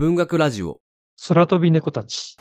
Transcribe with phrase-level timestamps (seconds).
[0.00, 0.80] 文学ラジオ。
[1.28, 2.34] 空飛び猫たち。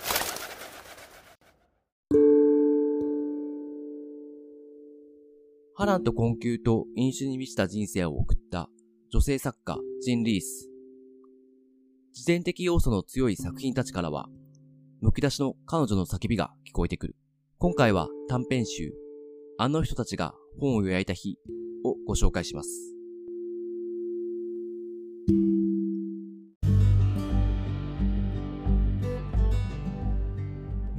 [5.75, 8.69] 波乱と困窮と飲酒に満ちた人生を送った
[9.11, 10.69] 女性作家、ジン・リース。
[12.15, 14.27] 自伝的要素の強い作品たちからは、
[15.01, 17.17] むき出しの彼女の叫びが聞こえてくる。
[17.57, 18.93] 今回は短編集、
[19.57, 21.35] あの人たちが本を焼いた日
[21.83, 22.98] をご紹介します。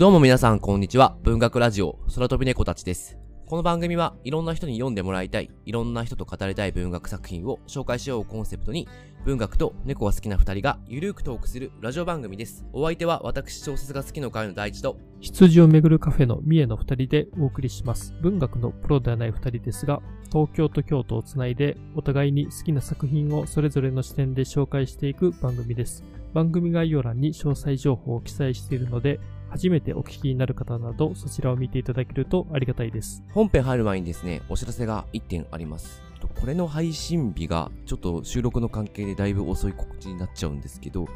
[0.00, 1.14] どうも皆さんこんにちは。
[1.24, 3.18] 文学ラジオ空飛び猫たちです。
[3.44, 8.88] この番組はいろんな人に読んでもらいたい、いろんな人と語りたい文学作品を紹介しようコンセプトに、
[9.26, 12.64] 文学と猫が好きな二人がゆるーくトークするラジオ番組です。
[12.72, 18.14] お相手は私小説が好きの会の第一と、羊をめぐるカフェの三重の二人でお送りします。
[18.22, 20.00] 文学のプロではない二人ですが、
[20.32, 26.02] 東京と京都をつないで、お互いに好きな作品をそれぞれの視点で紹介していく番組です。
[26.32, 33.22] 番組概要欄に詳細情報を記載しているので、初めてお聞きになる方など、そちらを見ていただけるとありがたいです。
[33.32, 36.02] 本編入る前にですね、お知らせが1点あります。
[36.40, 41.06] これの配信日が、ちょっと収録の関係でだいぶ遅い告知になっちゃうんですけど、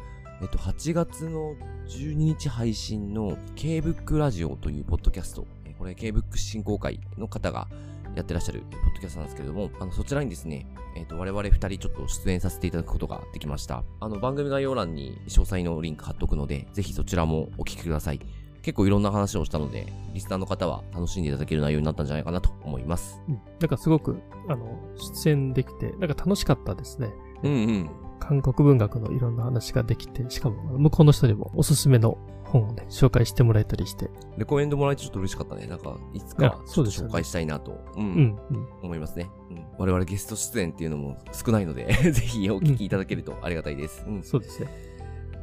[0.41, 1.55] えっと、8月の
[1.87, 5.47] 12日配信の K-BOOK ラジオというポッドキャスト、
[5.77, 7.69] これ K-BOOK 振興会の方が
[8.15, 13.83] やってらっしゃるポッドキャストなんですけれども、あの、そちらにですね、えっと、我々2人ちょっと出演させていただくことができました。
[13.99, 18.19] あの、番組概要欄に詳細のリンク貼っとくので、ぜひそちらもお聞きください。
[18.61, 23.21] 結構いろんな話をしたので、リスナーの方は楽しんでいただける内容になったんじゃないかなと思います。
[23.27, 23.35] うん。
[23.59, 27.13] なんかすごく、あの、出演できて、なんか楽しかったですね。
[27.43, 27.89] うんうん。
[28.19, 34.09] 韓国文学のいろんな話ができて、しかも向こうの人にもおすすめの本をね、紹介してもらえたりして。
[34.37, 35.67] レコメンドもらえてちょっと嬉しかったね。
[35.67, 38.67] なんか、いつか紹介したいなと、う、うんん、うん。
[38.83, 39.65] 思いますね、うん。
[39.77, 44.05] 我々ゲスト出演っていうのも少ないので、 ぜひお聞きいただけるとありがたいです。
[44.07, 44.23] うん。
[44.23, 44.69] そうですね。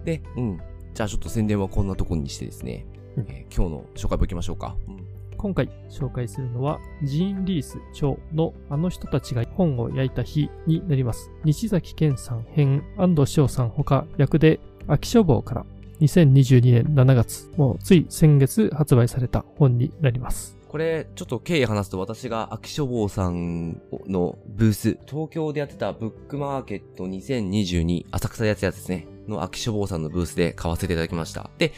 [0.05, 0.59] で、うん。
[0.94, 4.77] じゃあちょっと宣伝はこんなとこにしてですね、うんえー今日の紹介も行きましょうか。
[4.89, 11.32] うん今回紹介するのは、ジーン・リース著のあの人たちが本を焼いた日になります。
[11.44, 15.66] 西崎健さん編、安藤翔さんほか役で、秋書房から
[16.02, 20.58] 2022年7月、もうつい先月発売された本になります。
[20.66, 31.50] これ、ちょっと経緯話すと私が秋書房さんのブース、東京でやってたブックマーケット2022、浅草でやってたやつですね、の秋書房さんのブースで買わせていただきました。
[31.58, 31.72] で、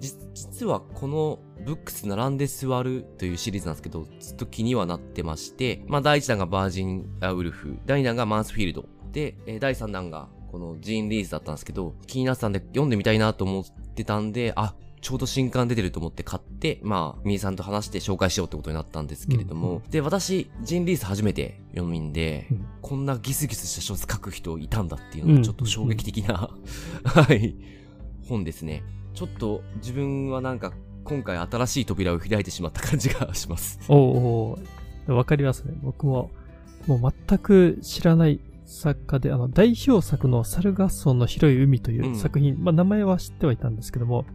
[0.00, 13.64] 実はこのブックス並んで座るというシリーズなんですけど、ずっと気にはなってまして、まあ第1弾がバージン・ウルフ、第2弾がマンスフィールド、で、第3弾がこのジーン・リーズだったんですけど、気になってたんで読んでみたいなと思っ
[13.94, 26.48] てたんで、あ、ちょうど新刊出てると思って買って、まあ、みーさんと話して紹介しようってことになったんですけれども、うんで、私、ジーン・リース初めて読みんで、うんこんなギスギスした小説書く人いたんだっていうのがちょっと衝撃的な、
[27.04, 27.54] はい、
[28.26, 28.82] 本ですね。
[29.12, 30.72] ちょっと自分はなんか
[31.04, 33.78] 今回新しい扉を開いてしまった感じがします。
[33.88, 35.74] おーおーわかりますね。
[35.82, 36.30] 僕も、
[36.86, 44.26] もう全く知らない作家で、あの、代表作のサルガッソンの広い海という作品、まあ名前は知ってはいたんですけども、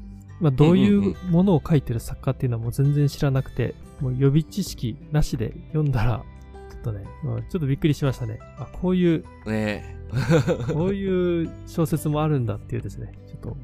[0.41, 6.23] まあどういうものを書いてる作家っていうのはもう全然知らなくて、もう予備知識なしで読んだら、
[6.71, 8.39] ちょっとね、ちょっとびっくりしましたね。
[8.57, 9.97] あ、こういう、ね
[10.73, 13.57] こういう小説もあるんだっていうですね、ちょっと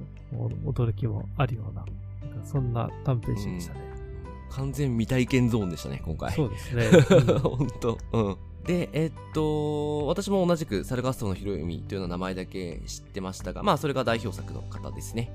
[0.71, 1.83] 驚きもあるような、
[2.29, 3.81] なんかそんな短編集でしたね。
[4.51, 6.31] 完全未体験ゾーンでしたね、今回。
[6.31, 6.89] そうですね。
[7.09, 8.37] うん本当うん。
[8.65, 15.31] で、えっと、私も同じくサルガストの広い海というような名前だけ知ってましたが、まあそれが代表作の方ですね。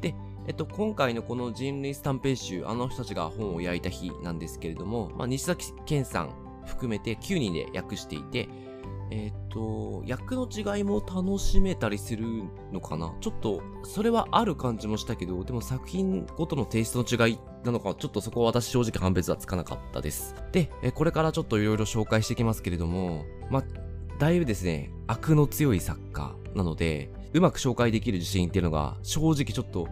[0.00, 0.14] で、
[0.46, 6.30] えっと、今回のこの人類短編集、あの人たちが本を焼いた日なんですけれども、まあ西崎健さん
[6.66, 8.48] 含めて9人で訳していて、
[9.10, 12.24] えっと、役の違いも楽しめたりする
[12.72, 13.12] のかな？
[13.20, 20.34] ちょっと、それはある感じもしたけど、でも作品ごとのテイストの違いなのか、ちょっとそこは私正直判別はつかなかったです。
[20.52, 23.64] で、えこれからちょっといろいろ紹介していきますけれども、ま、
[24.18, 29.88] だいぶですね、悪の強い作家なので、うまく紹介できる自信っていうのが、正直ちょっと、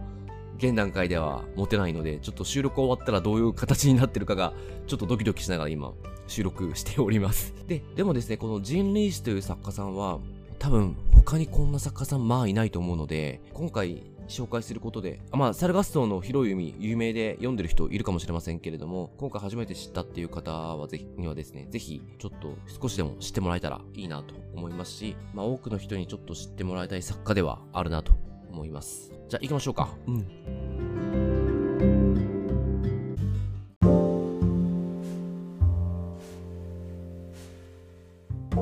[0.59, 4.53] 現段階では持てないので、ちょっと収録終わったらどういう形になってるかが、
[4.87, 5.93] ちょっとドキドキしながら今、
[6.27, 7.55] 収録しております。
[7.65, 10.19] で、でもですね、このジン・リースという作家さんは、
[10.59, 28.11] 多分、他にこんな作家さんまあいないと思うので、今回紹介することで、あまあ、サルガス島の広い海、有名で読んでる人いるかもしれませんけれども、今回初めて知ったっていう方はぜひ、にはですね、ぜひ、ちょっと少しでも知ってもらえたらいいなと思いますし、まあ、多くの人にちょっと知ってもらいたい作家ではあるなと
[28.51, 29.18] 思います。
[29.29, 29.89] じゃあ行きましょうか。
[30.07, 30.17] うん。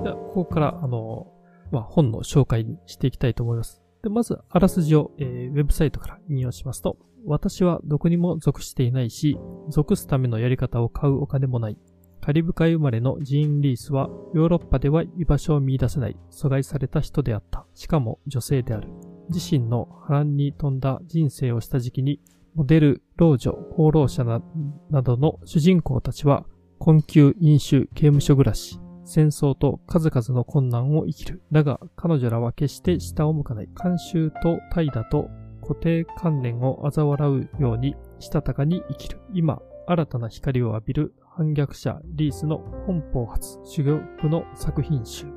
[0.03, 1.31] じゃあ、ここから、あの、
[1.71, 3.81] まあ、本の紹介にしていきたいと思います。
[4.03, 9.37] で、まず、あらすじを、えー、ウェブサイトから引用しますと、私はどこにも属していないし、
[9.69, 11.77] 属すためのやり方を買うお金もない。
[12.21, 17.65] カリブ海生まれのジーン・リースは、ヨーロッパでは居場所を見出せない、阻害された人であった。
[17.73, 18.89] しかも女性である。
[19.29, 22.21] 自身の波乱に富んだ人生をした時期に、
[22.55, 26.45] モデル、老女、放浪者などの主人公たちは、
[26.79, 31.41] 困窮、飲酒、刑務所暮らし、戦争と数々の困難を生きる。
[31.51, 33.69] だが、彼女らは決して下を向かない。
[33.73, 35.29] 慣習と怠惰と
[35.61, 39.19] 固定観念を嘲笑うように、したたかに生きる。
[39.33, 45.27] 今、新たな光を浴びる反逆者リースの本邦初珠玉の作品集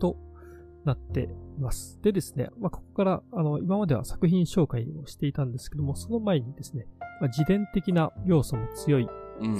[0.00, 0.16] と
[0.84, 1.98] なってます。
[2.02, 6.86] でですね、まあ、ここから、あの、今までは作品紹介をしていたんですけども、その前にですね、
[7.20, 9.08] まあ、自伝的な要素も強い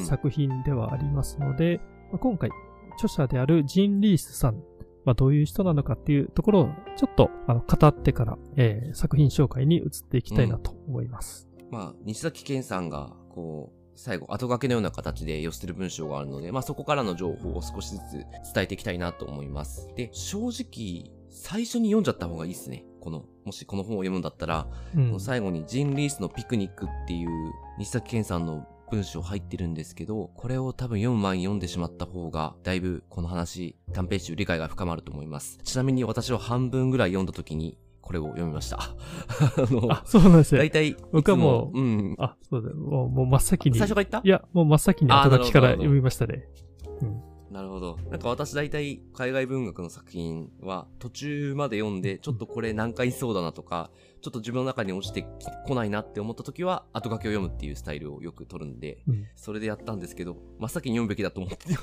[0.04, 2.50] 作品ではありますので、うん、まあ、今回、
[2.94, 4.62] 著者であるジン・リースさん、
[5.04, 11.48] まあ、どういう人なのかっていうところを、ちょっと、あの、語ってから、えー、作品紹介に移っていきたいなと思います。
[11.58, 18.12] うん、まあ、西崎健さんが、こう、最後、後掛けのような形で寄せてる文章があるので、まあそこからの情報を少しずつ
[18.54, 19.88] 伝えていきたいなと思います。
[19.96, 22.84] で、正直、最初に読んじゃった方がいいですね。
[23.00, 27.28] この、もしこの本を読むんだったら、うん、最後にジン・リースのピクニックっていう
[27.78, 35.58] 西崎健さんの文章入ってるんですけど、これを多分読む前に読んでしまった方が、だいぶこの話、短編集理解が深まると思います。
[35.64, 38.78] ちなみに私は半分ぐらい読んだ時に、これを読みました。
[38.82, 38.94] あ
[39.70, 40.58] の、あ、そうなんですよ。
[40.60, 42.16] 大体、僕はもう、うん。
[42.18, 43.78] あ、そうだもう、もう真っ先に。
[43.78, 44.28] 最初から言った？
[44.28, 46.44] いや、もう真っ先に後書きから読みましたね。
[47.52, 47.54] うん。
[47.54, 47.98] なるほど。
[48.10, 53.90] なんか私大体海外文学の作品は途中まで読んで、ちょっとこれ難解そうだなとか、
[54.22, 55.26] ちょっと自分の中に落ちて
[55.66, 61.80] こないなって思った時は、後書きを読むっていうスタイルをよく取るんで、うん、それでやったんですけど、真っ先に読むべきだと思って 後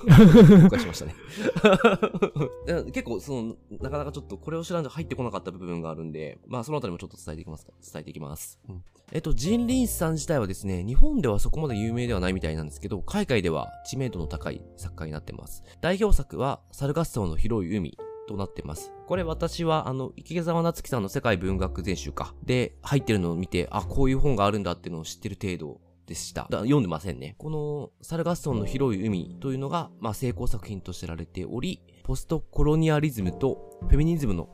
[0.69, 1.15] 悔しましたね。
[2.93, 7.73] 結構、その、なかなかちょっとこれを知らんと入ってこなかった部分があるんで、まあそのあたりもちょっと伝えていきますか。
[7.81, 8.57] 伝えていきます。
[8.69, 15.58] うん、えっと、ジン・リンスさん自体はですね、日本ではそこまで有名ではないみたいなんですけど、海外では知名度の高い作家になってます。
[15.81, 17.97] 代表作は、サルガッソの広い海
[18.27, 18.91] となってます。
[19.07, 22.33] これ私は、あの、池澤夏樹さんの世界文学全集か。
[22.43, 26.43] で、入ってるのを見て、あ、こういう本があるんだっていうのを知ってる程度でした。
[26.43, 27.35] 読んでませんね。
[27.37, 34.49] この、サルガッソンの広い海というのが、まあ、成功作品としてられており、ポストコロニアリズムとフェミニズムの、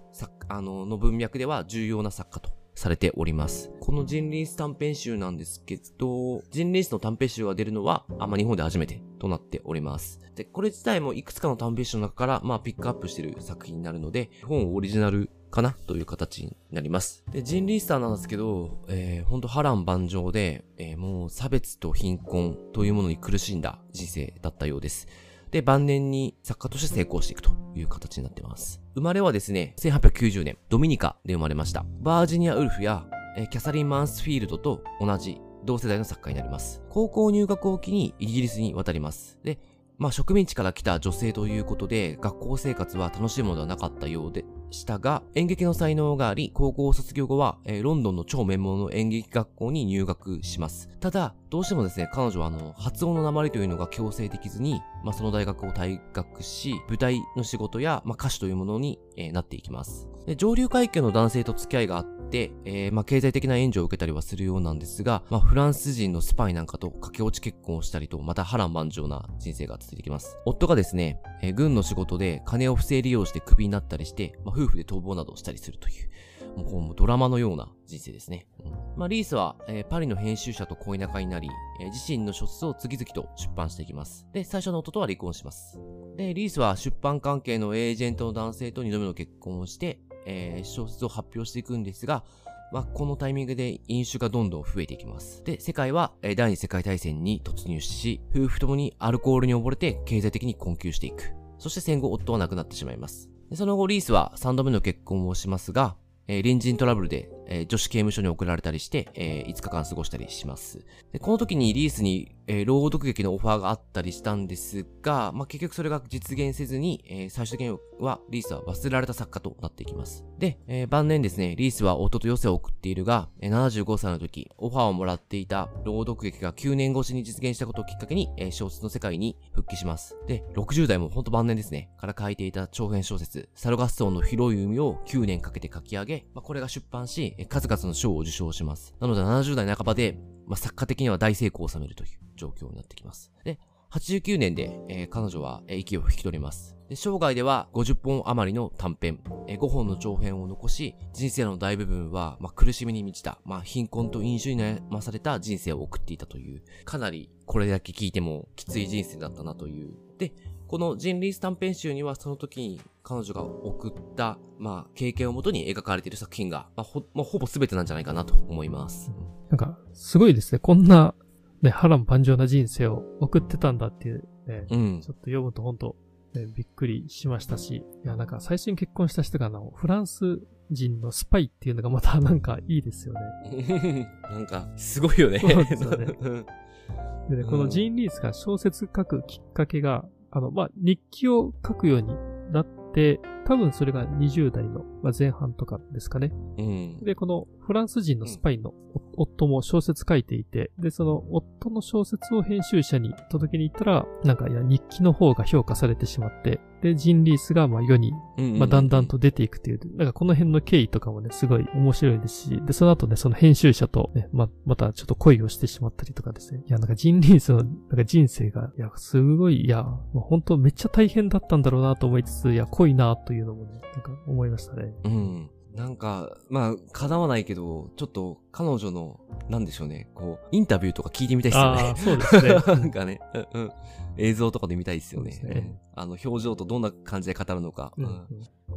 [0.50, 3.72] あの、の文脈では重要な作家とされております。
[3.80, 10.20] このジンリース短編集なんですけど、ジンリースの短編集が出るのは、あん、ま、日本で初めてとなっております。
[10.36, 17.24] で、これ自体もいくつかの短編集の中から、まあ、ピックアップしてる作品になるので、本オリジナルかなという形になります。
[17.32, 25.08] で、ジンリースターなんですけど、えー、ほんと波乱万丈で、えー、もう差別と貧困というものに苦しんだ人生だったようです。
[25.56, 28.82] で、晩年に作家として成功していくという形になっています。
[28.94, 31.86] 生まれはですね、1890年、ドミニカで生まれました。
[32.02, 33.06] バージニア・ウルフや、
[33.38, 36.82] えキャサリン・マンスフィールドと同じ同世代の作家になります。
[36.90, 39.40] 高校入学を機にイギリスに渡ります。
[39.46, 39.58] で、
[39.98, 50.90] まあ植民地から来た女性ということで、学校生活は楽しいものではなかったようでしたが、演劇の才能があり、高校卒業後は、えー、ロンドンの超名門の演劇学校に入学します。
[51.00, 60.10] ただ、どうしてもですね、彼女はあの、発音の鉛というのが強制できずに、まあ、その大学を退学し、舞台の仕事や、まあ、歌手というものに、えー、なっていきます。
[60.26, 70.40] で上流階級の男性と付き合いがあって、えー、まあ、経済的な援助を受けたりはするようなんですが、まあ、フランス人のスパイなんかと駆け落ち結婚をしたりと、また波乱万丈な人生が続いてきます。
[70.46, 76.10] 夫がですね、えー、軍の仕事で金を不正利用してクビになったりして、まあ、夫婦で逃亡などをしたりするという、
[76.56, 78.48] もうこうドラマのような人生ですね。
[78.64, 81.50] うん、まあ、リースは、えー、パリの編集者と恋仲になり、
[81.82, 84.26] えー、自身の書説を次々と出版していきます。
[84.34, 85.80] で、最初の夫とは離婚します。
[86.16, 92.24] で、リースは出版関係のエージェントの男性と2度目の結婚をして、えー、小説を発表していくんですが、
[92.72, 95.44] まあ、このタイミングで飲酒がどんどん増えていきます。
[95.44, 101.34] で、世界は、えー、第二次世界大戦に突入し、夫婦ともにアルコールに溺れて経済的に困窮していく。
[101.58, 103.30] そして戦後夫は亡くなってしまいます。
[103.50, 105.96] でその後リースは3度目の結婚をしますが、
[106.28, 110.86] えー、隣人トラブルで、えー、女子刑務所に送られたりして、えー、5日間過ごしたりします。
[111.12, 120.26] でこの時にリースに、えー、朗読劇のオファーがあったりしたんですが、まあ、結局それが実現せずに、えー、最終的にはリースは忘れられた作家となっていきます。
[120.38, 130.18] で、えー、晩年ですね、リースは夫と余生を送っているが、えー、75歳の時、オファーをもらっていた朗読劇が9年越しに実現したことをきっかけに、えー、小説の世界に復帰します。
[130.28, 138.96] で、60代もほんと晩年ですね、から書いていた長編小説、サルガストンの広い海を9年かけて書き上げ、まあ、これが出版し、数々の賞を受賞します。
[139.00, 143.32] なので70代半ばで、まあ、作家的には大成功を収めるという状況になってきます。
[143.44, 143.60] で、
[143.92, 146.76] 89年で、えー彼女は、え息を引き取ります。
[146.90, 159.94] で生涯では50本余りの短編、えー5本の長編を残し、人生の大部分は、まあ、苦しみに満ちた、まあ、貧困と飲酒に悩まされた人生を送っていたという、かなりこれだけ聞いてもきつい人生だったなという。
[160.18, 160.34] で、
[160.68, 169.12] このジン・リース短編集にはその時に彼女が送った、まあ、経験をもとに描かれている作品が、まあ、ほ、まあ、ほぼ全てなんじゃないかなと思います。
[169.50, 170.60] なんか、すごいですね。
[170.60, 171.14] こんな、
[171.62, 175.14] ね、波乱万丈な人生を送ってたんだっていう、ね、うんちょ。
[175.14, 175.96] っと読むと本当、
[176.34, 184.10] ね、びっくりしましたし、いや、なんか最初に結婚した人があの、フランス人のスパイっていうのがまたなんかいいですよね。
[184.32, 185.38] なんか、すごいよね。
[185.38, 186.46] そうですよねうん
[187.30, 192.16] でね、このジーン・リースが小説書くきっかけが、あの、まあ、日記を書くように
[192.52, 196.32] なって、多分それが20代の、まあ、前半とかですかね。
[196.58, 197.00] うん。
[197.04, 198.74] で、このフランス人のスパイの
[199.18, 208.14] お夫も小説書いていて、で、その夫の小説を編集者に届けに行ったら、なんか、いや、日記の方が評価されてしまって、で、ジン・リースが、まあ、世に、
[208.58, 216.64] まあ、だんだんと出ていくという、なんかこの辺の経緯とかもね、すごい面白いですし、で、その後ね、その編集者とね、ま、またちょっと恋をしてしまったりとかですね。
[216.68, 224.94] いや、なんかジン・リースの、なんか人生が、いや、すごい、いや、もう本当めっちゃ大変だったんだろうなと思いつつ、いや、濃いなというのもね、なんか思いましたね。
[225.04, 225.50] うん。
[225.74, 231.96] なんか、まあ、叶わないけど、ちょっと、彼女の、なんでしょうね、こう、インタビューとか聞いてみたいですよねああ、。
[231.98, 232.56] そうですね。
[232.82, 233.20] なんかね、
[233.54, 233.72] うんうん、
[234.18, 235.32] 映像とかで見たいですよね。
[235.32, 237.94] ねうんあの、表情とどんな感じで語るのか。
[237.98, 238.28] うんうん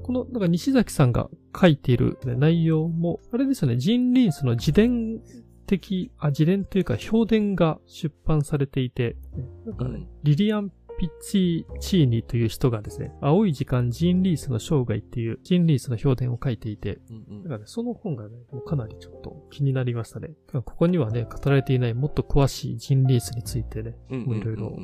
[0.02, 5.20] この、なんか西崎さんが書いているね内容も、あれですよね、ジン・リンスの自伝
[5.66, 17.42] 的、あ、自伝というか評伝が出版されていて、ねなんかね、うんリリアン・ピッチー・チーニという人がですね、青い時間ジン・リースの生涯っていう、ジン・リースの評伝を書いていて、うんうん。
[17.44, 20.30] だからね、その本がね、もうかなりちょっと気になりましたね。
[20.52, 24.76] ここにはね、語られていないもっと詳しいジン・リースについてね、いろいろ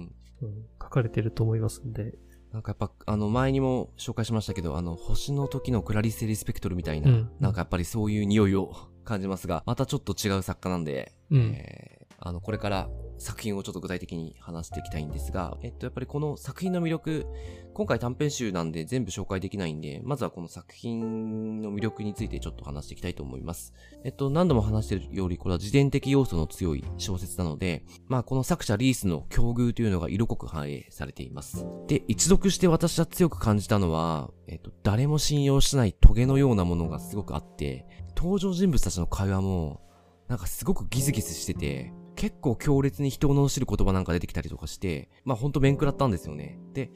[0.80, 2.14] 書かれていると思いますんで、
[2.52, 7.30] なんかやっぱ、あの、前にも紹介しましたけど、あの、星の時のクラリス・リスペクトルみたいな、うん。
[7.40, 8.72] なんかやっぱりそういう匂いを
[9.04, 11.40] 感じますが、またちょっと違う作家なんで、うん。
[11.56, 12.88] えーあの、これから
[13.24, 17.26] 作品をちょっと具体的に話していきたいんですが、えっと、やっぱりこの作品の魅力、
[17.72, 23.72] 今回短編集なんで全部紹介できないんで、まずはこの作品の魅力についてちょっと話していきたいと思います。
[24.04, 31.64] えっと、何度も話してるより、これは自伝的要素の強い小説なので、まあ、この作者リースの境遇というのが色濃く反映されています。
[31.86, 39.80] で、一読して私は強く感じたのは、えっと、誰も信用しないトゲのようなものがすごくあって、登場人物たちの会話も、
[40.28, 46.58] なんかすごくギスギスしてて、結構強烈に人を罵る言葉なんか出てきたりとかして、まあほんと面食らったんですよね。
[46.72, 46.90] で、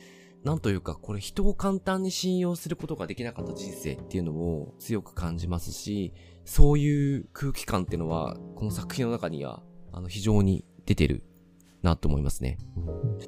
[0.45, 11.25] なんというか、これ人を簡単に信用することができなかった人生っていうのを強く感じますし、そういう空気感っていうのは、この作品の中には、あの、非常に出てる
[11.83, 12.59] なと思いますね。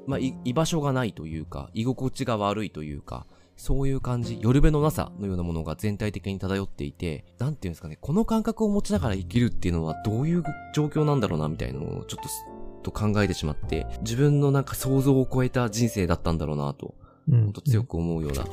[0.06, 3.26] まあ、居場所がないというか、居心地が悪いというか、
[3.60, 12.46] そういう感じ、夜べのなさのようなものが全体的に漂っていて、なんていうんですかね、この感覚を持ちながら生きるっていうのはどういう状況なんだろうな、みたいなのをちょっとす
[12.82, 16.94] と考えてしまって、自分のなんか想像を超えた人生だったんだろうなと、
[17.28, 17.40] うん。
[17.42, 18.46] ほんと強く思うような、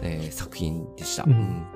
[0.00, 1.24] えー作品でした。
[1.24, 1.66] うん。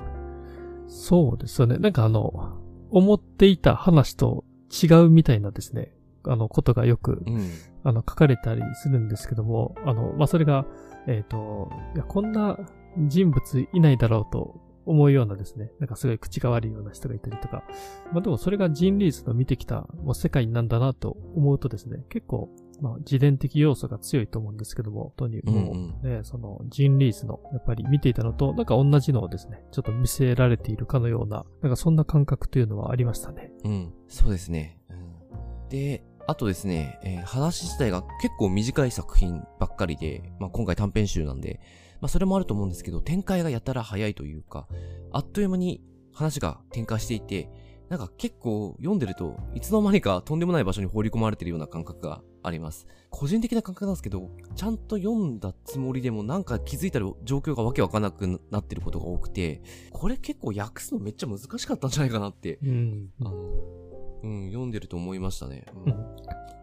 [0.86, 1.76] そうですよね。
[1.76, 2.58] なんかあの、
[2.90, 4.44] 思っていた話と
[4.82, 5.92] 違うみたいなですね、
[6.28, 7.34] あの、ことがよく、うん。
[7.36, 7.50] うん。
[7.84, 10.66] あの、書かれたりするんですけども、あの、まあ、それが、
[11.06, 12.58] えっ、と、いや、こんな
[12.98, 17.62] 人物いないだろうと思うようなですね、なんかすごい口が悪いような人がいたりとか、
[18.10, 22.48] まあ、でもそれがジン・リースの見てきたもう世界なんだなと思うとですね、結構、
[22.80, 33.52] まあ、自伝的要素が強いと思うんですけども、本当にもうね、そのジン・リースのやっぱり見ていたのと、なんか同じのをですね、ちょっと見せられているかのような、なんかそんな感覚というのはありましたね。
[33.64, 33.92] うん。
[34.08, 34.80] そうですね。
[34.88, 41.58] うん、で、あとですね、えー話自体が結構短い作品ばっかりで、まあ、今回短編集なんで、
[42.02, 44.68] まあ、それもあると思うんですけど、展開がやたら早いというか、
[45.10, 45.80] あっという間に
[46.12, 47.48] 話が展開していて、
[47.88, 52.86] なんか結構読んでると、いつの間にかとんでもない場所に放り込まれてるような感覚があります。
[53.08, 63.08] 個人的な感覚なんですけど、ちゃんと読んだつもりでもなんか気づいたら状況がわけわかんなくなってることが多くて、これ結構訳すのめっちゃ難しかったんじゃないかなってうん。
[63.22, 63.87] あの、
[64.22, 65.64] うん、読んでると思いましたね。
[65.86, 65.94] うん。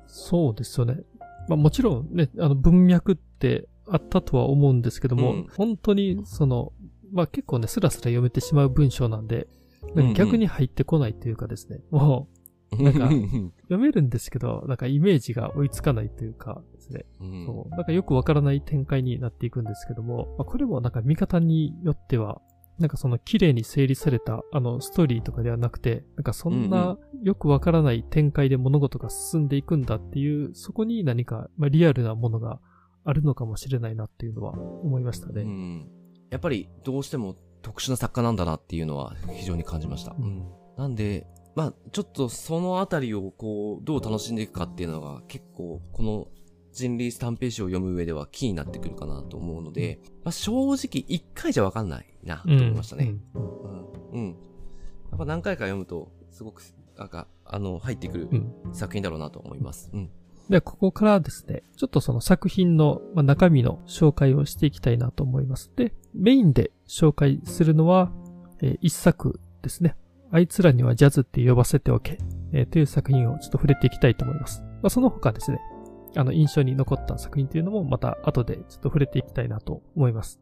[0.07, 0.99] そうですよね。
[1.47, 5.47] まあもちろんね、あの文脈ってあったとは思うんですけども、うん。
[5.55, 6.73] 本当にその、
[7.11, 9.47] まあ結構ね、スラスラ読めてしまう文章なんで、
[9.93, 10.13] うんうん。
[10.13, 12.27] 逆に入ってこないというかですね、も
[12.71, 13.09] なんかう
[13.63, 17.45] 読めるんですけど、なんかイメージが追いつかないというかですね、うん。
[17.45, 17.75] そう。
[17.75, 22.41] なんかよくわからない展開になっていくんですけども、まあ、これもなんか見方によっては、
[22.79, 32.59] なんかその綺麗に整理されたあのストーリーとかではなくて、なんかそんなよくわからない展開で物事が進んでいくんだっていう、そこに何か、まあ、リアルなものが
[33.05, 35.43] あるのかもしれないなっていうのは思いましたね。
[35.43, 35.89] うん。
[36.31, 40.15] やっぱりどうしても特殊な作家なんだなっていうのは非常に感じました。
[40.19, 40.45] うん。
[40.77, 46.27] なんで、まあ、ちょっとそのあたりをこう、どう楽しんでいくかっていうのが結構、この
[46.75, 53.15] 人類スタンページを読む上ではキーになってくるかなと思うので、まあ、正直一回じゃわかんないな、と思いましたね。
[53.33, 53.41] うん。
[53.41, 53.85] うん。
[54.11, 56.61] うん、やっぱ何回か読むと、すごく、
[56.97, 58.29] なんか、あの、入ってくる
[58.73, 59.89] 作品だろうなと思います。
[59.93, 60.09] うん。
[60.49, 65.71] では、ここからですね、ちょっとその作品の中身の紹介をしていきたいなと思います。
[65.75, 68.11] で、メインで紹介するのは、
[68.61, 69.95] えー、一作ですね。
[70.31, 72.17] あいつらにはジャズって呼ばせておけ、
[72.51, 74.61] えー、という作品をちょっと触れていきたいと思います。
[74.81, 75.59] まあ、その他ですね、
[76.15, 80.39] あの、印象に残った作品というのもまた後でちょっと触れていきたいなと思います。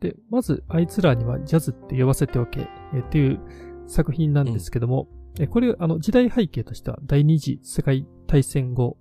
[0.00, 3.40] で、まず、あいつらにはジャズって呼ばせておけ、え、っていう
[3.86, 8.96] 作品なんですけども、うん、これ、あの、時代背景としては第二次世界大戦後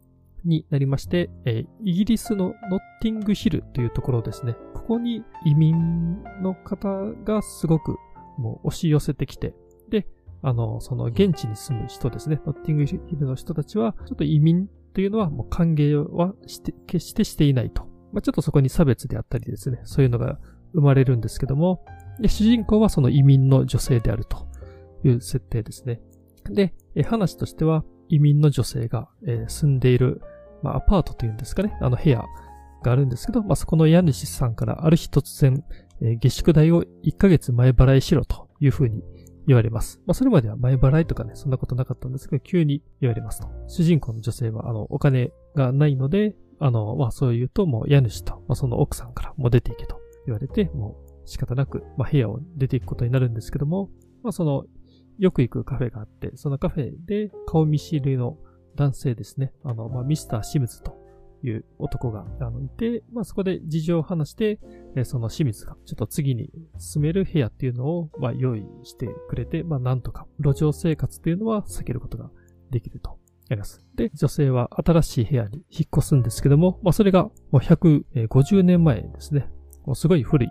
[0.46, 4.56] になりまして、え、イギリスのノッティングヒルというところですね。
[4.74, 6.88] ここに移民の方
[7.24, 7.98] がすごく
[8.38, 9.56] もう押し寄せてきて、
[9.90, 10.08] で、
[10.44, 12.42] あの、その現地に住む人ですね。
[12.46, 17.84] ノッティングヒルの人たちは、ちょっと移民というのはもう歓迎はして、決してしていないと。
[18.14, 20.40] まあ、ちょっとそこに差別であったりですね、そういうのが
[20.74, 21.86] 生まれるんですけども、
[22.20, 24.48] で主人公はその移民の女性であると
[25.04, 26.02] いう設定ですね。
[26.50, 30.22] で、え話としては、移民の女性が、えー、住んでいる、
[30.62, 32.26] まあ、アパートというんですかね、あの部屋
[32.84, 35.64] があるんですけど、まあ、そこの家主さんからある日突然、
[36.02, 39.02] えー、下宿代を1ヶ月前払いしろというふうに
[39.48, 40.02] 言われます。
[40.06, 43.48] まあ、それまでは前払いとかね、そんなことなかったんですけど、急に言われますと。
[43.68, 53.90] 主人公の女性は、あの、お金がないので、あの、まあ、そう言うと、もう家主と、まあ、その奥さんからもう出ていけと言われて、もう仕方なく、まあ、部屋を出ていくことになるんですけども、
[54.24, 54.66] まあ、その、
[55.18, 58.38] よく行くカフェがあって、そのカフェで顔見知りの
[58.76, 61.01] 男性ですね、あの、まあ、ミスターシムズと
[61.44, 64.60] いう男があのいて、まあ、そこで事情を話して、
[64.96, 72.30] えその清水がちょっと次に住める部屋っていうのを、まあ、用意してくれて、まあ、なんとか路上生活っていうのは避けることが
[72.70, 73.18] できると。
[73.50, 73.86] あります。
[73.96, 79.50] で、女性は新しい部屋に引っ越すんですけども、まあ、それがもう150年前ですね。
[79.86, 80.50] もうすごい古い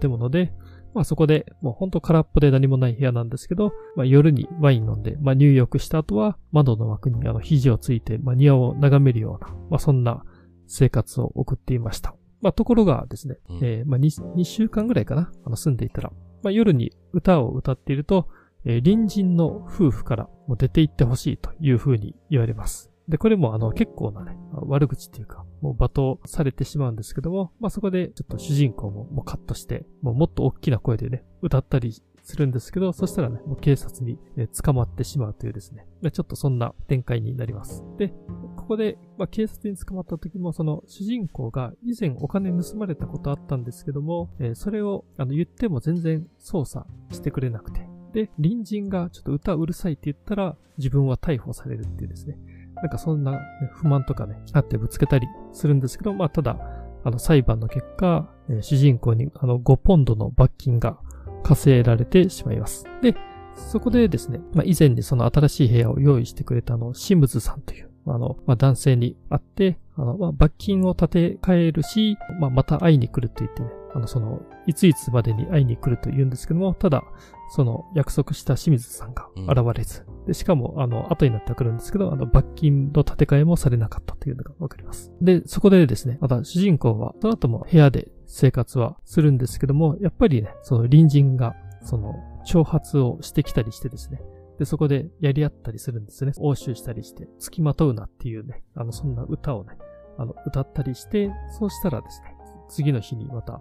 [0.00, 0.52] 建物で、
[0.94, 10.24] まあそこで、もうほんと空っぽで何もない部屋なんですけど、まあ夜にワイン飲んで、まあ入浴した後は窓の枠にあの肘をついて、まあ庭を眺めるような、まあそんな
[10.66, 12.14] 生活を送っていました。
[12.40, 16.10] まあ、ところがですね、うん、えー、まあ2、2週間ぐらいかな、あの、住んでいたら、
[16.42, 18.28] まあ、夜に歌を歌っていると、
[18.64, 22.89] えー、隣人の夫婦からもう出て行ってほしいというふうに言われます。
[23.10, 31.92] で、これもあの結構なね、悪口っていうか、もう罵倒されてしまうんですけども、まあそこでちょっと主人公ももうカットして、もうもっと大きな声でね、歌ったり
[32.22, 37.82] するんですけど、そしたらね、もう警察に、え捕まってしまうというですね、ちょっとそんな展開になります。
[37.98, 38.14] で、
[38.56, 52.38] ここで、まあ、警察に捕まった時も、その主人公が以前お金盗まれたことあったんですけども、えー、それをあの言っても全然操作してくれなくて、で、隣人がちょっと歌うるさいって言ったら、自分は逮捕されるっていうですね。
[52.82, 53.38] なんかそんな、
[53.72, 56.58] 不満とかね、あってぶつけたりするんですけど、まあただ、
[57.02, 60.98] あの裁判の結果、主人公にあの5ポンドの罰金が
[61.42, 62.84] 課せられてしまいます。
[63.02, 63.14] で、
[63.54, 77.02] そこでですね、まあ、以前にその新しい部屋を用意してくれたあの、シムズさんという、あの、まあ、男性に会って、あの、まあ、罰金を立て替えるし、まあ、また会いに来ると言ってね、あの、その、いついつまでに会いに来ると言うんですけども、ただ、
[77.50, 85.12] その、約束した清水さんが現れず、うん、で、しかも、あの、後になってくるんですけど、あの、罰金の立て替えもされなかったというのがわかります。
[85.20, 92.14] で、そこでですね、また主人公は、その後も部屋で生活はするんですけども、やっぱりね、その隣人が、その、
[92.46, 94.22] 挑発をしてきたりしてですね、
[94.60, 96.32] で、そこでやり合ったりするんですね。
[96.36, 99.78] 応酬したりして、付きまとうなっていうね、あの、そんな歌をね、
[100.18, 102.36] あの、歌ったりして、そうしたらですね、
[102.68, 103.58] 次の日にまた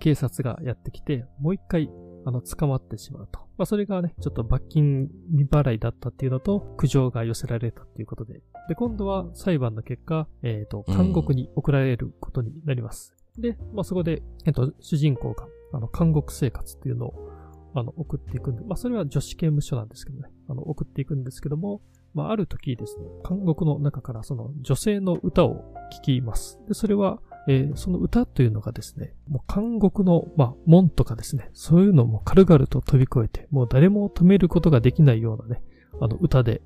[0.00, 1.90] 警察がやってきて、もう一回、
[2.24, 3.40] あの、捕まってしまうと。
[3.58, 8.40] まあ、それがね、ちょっと罰金未払いだったっていうのと、苦情が寄せられたっていうことで。
[8.70, 13.14] で、今度は裁判の結果、えっ、ー、と、監獄に送られることになります。
[13.36, 17.37] うん、で、まあ、そこで、えっ、ー、と、主人公が、あの、監獄生活っていうのを、
[17.78, 21.80] あの、送っていくんで、まあ、それは女子刑務所なんですけどね、あの、送っていくんですけども、
[22.14, 26.58] まあ、ある時ですね、監獄の中からその女性の歌を聴きます。
[26.66, 35.62] で、それは、えー、その歌というのがですね、もう監獄の、まあ、門とかですね、そういうのも軽々と飛び越えて、もう誰も止めることができないようなね、
[36.00, 36.62] あの歌で、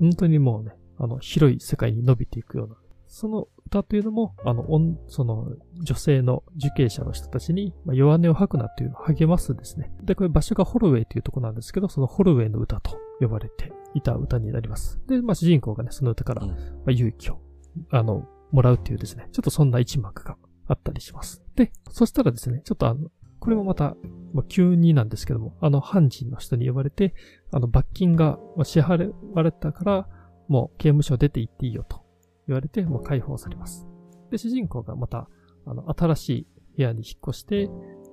[0.00, 2.76] 本当にもうね、あの、広い世界に伸びていくような、
[3.08, 4.64] その歌というのも、あの、
[5.08, 5.48] その、
[5.82, 9.90] 女性の受刑者の人たちに、まあ、弱音を吐くなっていうのを励ますですね。
[10.02, 15.00] で、これ場所がホロウェイというとこなんですけど、そのホロウェイの歌と呼ばれていた歌になります。
[15.08, 16.54] で、まあ、主人公がね、その歌から、ま
[16.88, 17.40] あ、勇気を、
[17.90, 21.42] あの、もらうっていうですね、ちょっとそんな一幕があったりします。
[21.56, 23.96] で、そしたらですね、ちょっとあの、これもまた、
[24.32, 27.14] まあ、急になんですけども、あの、犯人の人に呼ばれて、
[27.52, 30.08] あの、罰金が支払われたから、
[30.48, 32.07] もう刑務所出て行っていいよと
[32.48, 33.86] 言われて、もう解放されます。
[34.30, 35.28] で、主人公がまた、
[35.66, 37.70] あの、新しい部屋に引っ越して、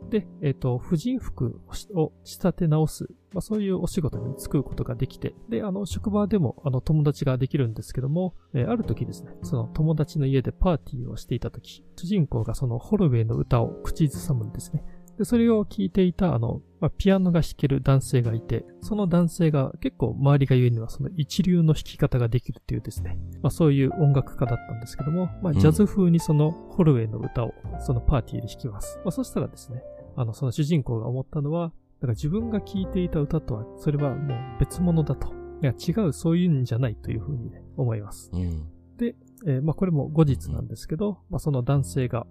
[0.09, 1.61] で、えっ、ー、と、婦人服
[1.95, 14.83] を仕立て直す、まあ、そういうお仕事に就くことができて、で、あの、職場でも、あの、友達ができるんですけども、えー、ある時ですね、その友達の家でパーティーをしていた時、主人公がそのホルウェイの歌を口ずさむんですね。
[15.17, 28.99] で、それを聞いていた、あの、まあ、ピアノが弾ける男性がいて、その男性が結構周りが言うにはその一流の弾き方ができるっていうですね、まあ、そういう音楽家だったんですけども、まあ、ジャズ風にそのホルウェイの歌をそのパーティーで弾きます。
[29.03, 29.81] まあ、そしたらですね、
[30.15, 35.33] あの、その主人公が思ったのは、だから自分が聴いていた歌とは、それはもう別物だと。
[35.61, 38.29] いや、違う、そういうんじゃないというふうにね、思います。
[38.33, 39.15] うん、で、
[39.47, 42.27] えー、まあ、これも後日なんですけど、まあ、その男性が、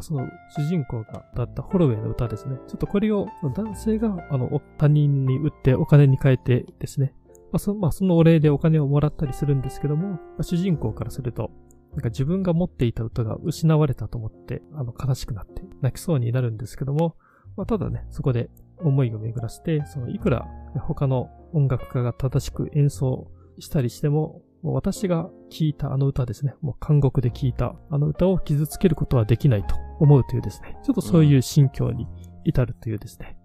[0.00, 2.56] その主人公が歌ったホロウェイの歌ですね。
[2.66, 7.14] ちょっとこれを男性があの他人に売ってお金に変えてですね。
[7.52, 11.50] まあそまあ、そのお礼でお金をもらったりするんですけども、まあ、主人公からすると、
[11.92, 17.16] なんか自分が持っていた歌が失われたと思って、あの悲しくなって泣きそうになるんですけども、
[17.56, 20.46] まあ、ただね、そこで思いを巡らせて、そのいくら
[20.80, 26.54] 他の音楽家が正しく演奏したりしても、も私が聴いたあの歌ですね。
[26.60, 30.76] もう韓国で聴いたあの歌を傷つけることはできないと思うというですね。
[30.84, 32.06] ちょっとそういう心境に
[32.44, 33.36] 至るというですね。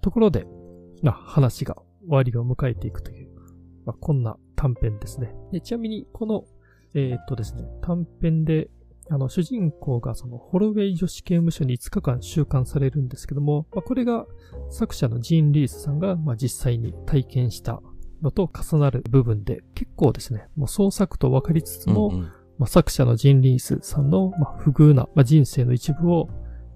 [0.00, 0.46] ところで、
[1.02, 3.28] まあ、話が終わりを迎えていくという、
[3.84, 5.34] まあ、こんな短編ですね。
[5.52, 6.44] でちなみに、この、
[6.94, 8.70] えー、っとですね、短編で、
[9.10, 14.26] あの、主人公がその、ホロウェイ女子刑務所に5日間収監されるんですけども、まあ、これが
[14.70, 17.82] 作者のジーン・リースさんが、まあ、実際に体験した
[18.22, 22.22] のと重なる部分で、結構ですね、もう創作と分かりつつも、うんうん、
[22.58, 26.28] まあ、作者のジン・リースさんの、まあ、不遇な、まあ、人生の一部を、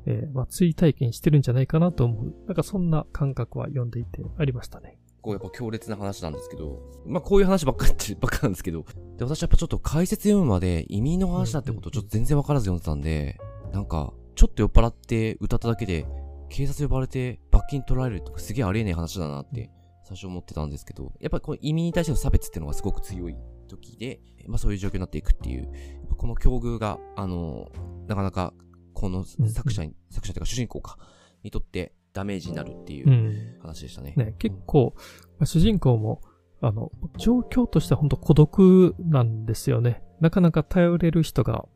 [0.07, 2.35] えー、まあ、追体験してるんじゃないかなと思う。
[2.47, 4.99] なんかそんな感覚は読んでいてありましたね。
[5.23, 8.87] こうやっぱ強烈な話なんですけど、まあこういう話ばっかりってばっかなんですけど、
[9.19, 13.39] で、私やっぱちょっと解説読むまで移民の話だってことちょっと全然わからず読んでたんで、
[13.73, 16.07] なんか、ちょっと酔っ払って歌っただけで、
[16.49, 19.71] 警察呼ばれて罰金取られるとかすげえありえない話だなって
[20.11, 23.37] 最初思ってたんですけど、やっぱりこの移民に対しての差別っていうのがすごく強い
[23.69, 25.71] 時で、まあそういう状況になっていくっていう、
[26.17, 27.71] この境遇が、あの、
[28.09, 28.53] なかなか
[28.93, 30.99] この作者に、うん、作者というか主人公か、
[31.45, 34.15] にとってダメージになるっていう話でしたね。
[34.17, 34.95] うん、ね結構、
[35.39, 36.21] まあ、主人公も、
[36.61, 40.03] あの、状況としては本当孤独なんですよね。
[40.21, 41.67] なかなか頼れる人が、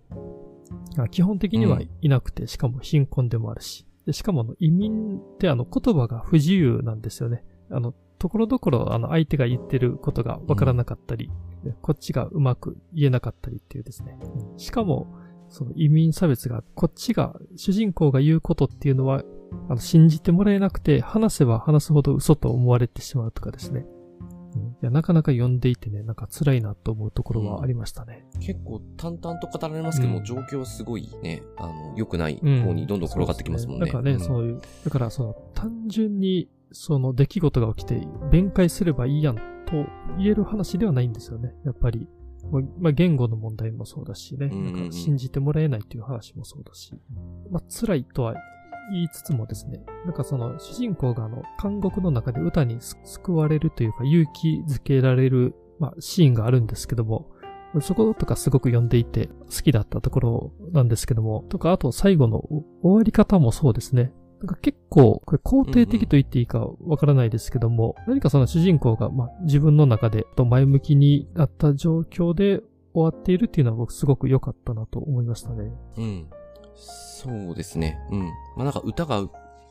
[1.12, 3.86] 基本的にはいなくて、うん、しかも貧困でもあるし。
[4.06, 7.42] でしかも移民ってあの言葉が不自由なんですよね。
[7.70, 7.94] あの、
[8.24, 11.30] ところどころ、あの、相手が言ってることがわからなかったり、
[11.62, 14.18] うん、こっちがうまく言えなかったりっていうですね。
[14.56, 15.14] しかも、
[15.50, 19.24] その移民差別が、こっちが、主人公が言うことっていうのは、
[19.68, 23.84] あの、信じてもらえなくて、話せば話すほど嘘と思われてしまうとかですね。
[24.56, 28.24] うん、いや、なかなか読んでいてね、なんか辛いなと思うところはありましたね。
[28.36, 33.84] うん、結構淡々と語られますけども、うん、状況すごいね、あの、良くない方にどんどん転がってきますもんね。
[33.84, 39.42] だからね、そういう、だからその、単純にその出来事が起きて弁解すればいいやんと
[40.18, 41.54] 言える話ではないんですよね。
[41.64, 42.08] やっぱり。
[42.78, 44.48] まあ、言語の問題もそうだしね。
[44.48, 46.92] なんか信じてもらえないという話もそうだし。
[47.50, 48.34] まあ、辛いとは
[48.92, 57.30] 言いつつもですね、なんかその主人公があの、監獄の中で歌に救われるというか勇気づけられる、まあ、シーンがあるんですけども、
[57.80, 62.40] そことかすごく読んでいて好きだったところなんですけども、とか、あと最後の
[62.82, 64.12] 終わり方もそうですね。
[64.44, 72.60] なんか結構、これ肯定的と言っていいかわからないですけども、うんうん、何かその主人公が、まあ、自分の中で前向きになった状況で
[72.92, 75.72] 終わっているっていうのは僕すごく良かったなと思いましたね。
[75.96, 76.30] うん。
[76.74, 77.98] そうですね。
[78.10, 78.20] うん。
[78.20, 79.26] まあなんか歌が、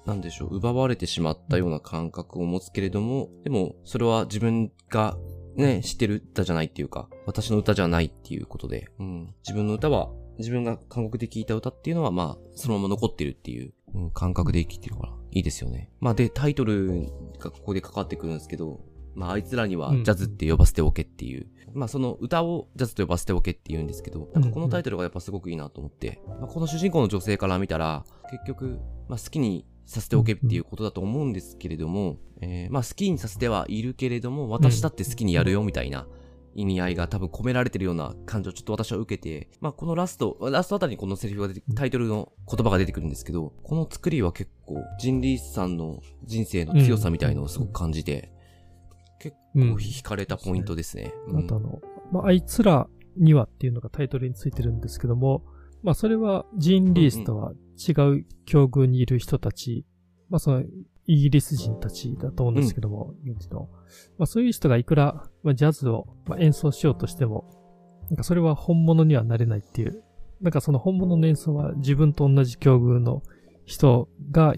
[0.07, 5.15] なんでしょう、奪われてしまったような感覚を持つけれども、でも、それは自分が
[5.55, 9.36] ね、知ってる歌じゃないっていうか、私の歌じゃないっていうことで、うん。
[9.43, 10.09] 自分の歌は、
[10.39, 15.89] 自分が韓国で聴いた歌っていうのは、まあ、そのまま残ってるっていううん、感覚で生きてるから、いいですよね。
[15.99, 18.82] まあで、タイトルがここでかかってくるんですけど、
[19.15, 36.08] まああいつらにはジャズって呼ばせておけっていう、うん、まあその歌をジャズと呼ばせておけって言うんですけど、なんかこのタイトルがやっぱすごくいいなと思って、まあ、この主人公の女性から見たら、結局、まあ好きにさせておけっていうことだと思うんですけれども、えー、まあ好きにさせてはいるけれども、私だって好きにやるよみたいな、
[36.56, 48.32] 意味合いが多分込められてるような感じをちょっと私は受けて、まあこのラスト、ラストあたりにこのセリフが出て、タイトルの言葉が出てくるんですけど、この作りは結構、ジンリースさんの人生の強さみたいのをすごく感じて、
[49.20, 51.13] 結構惹かれたポイントですね。
[51.30, 51.80] あとあの、
[52.12, 52.88] まあ、あいつら
[53.18, 55.44] にはっていうのがタイトルについてるんですけども、
[55.82, 59.86] まあそれはジン・リースとは違う境遇にいる人たち、
[60.30, 60.63] まあその
[61.06, 63.70] イギリス人たちだと思うんですけども、現地の。
[64.18, 67.50] まあそういう人がいくら、まあ、ジャズを、まあ、演奏しようとしても、
[68.10, 70.04] なんかそれは本物にはなれないっていう。
[70.42, 73.24] なんかその本物の演奏は自分と同じ境遇の
[73.66, 74.56] 人が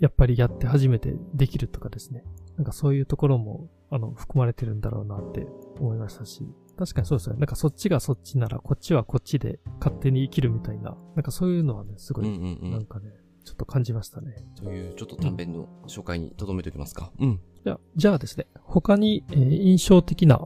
[0.00, 2.24] やっぱりやって初めてできるとかですね。
[2.56, 5.46] なんかそういうところも、あの、含まれてるんだろうなって
[5.78, 6.44] 思いましたし。
[6.76, 7.40] 確かにそうですよね。
[7.40, 10.96] なんかそっちがそっちなら、こっちはこっちで勝手に生きるみたいな。
[11.14, 13.10] なんかそういうのはね、すごい、なんかね、
[13.44, 14.36] ちょっと感じましたね。
[14.56, 17.10] という、ちょっと短編の紹介に留めておきますか。
[17.18, 17.40] うん。
[17.64, 20.40] じゃあ、じゃあですね、他に、えー、印象的な、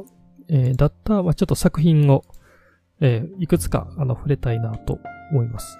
[0.49, 2.25] えー、だった、まあ、ちょっと作品を、
[3.01, 4.99] えー、いくつか、あの、触れたいなと
[5.31, 5.79] 思います。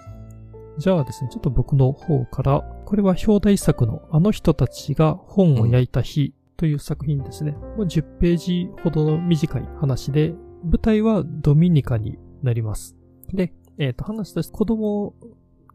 [0.79, 7.57] じゃあですね、ちょっと僕の方から、これは表題作のあの人たちが本を焼いた日という作品ですね。
[7.79, 12.95] うん、10ページほどの短い話で、舞台はドミニカになります。
[13.33, 15.15] で、えっ、ー、と、話として子供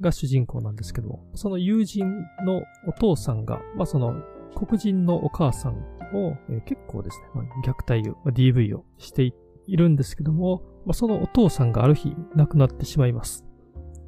[0.01, 2.05] が主人公なんですけども、その友人
[2.45, 4.21] のお父さんが、まあその
[4.55, 5.73] 黒人のお母さん
[6.13, 9.33] を、えー、結構ですね、まあ、虐待を、まあ、DV をして
[9.67, 13.45] いるんですけども、まあ、そのお父さんがある日亡くなってしまいます。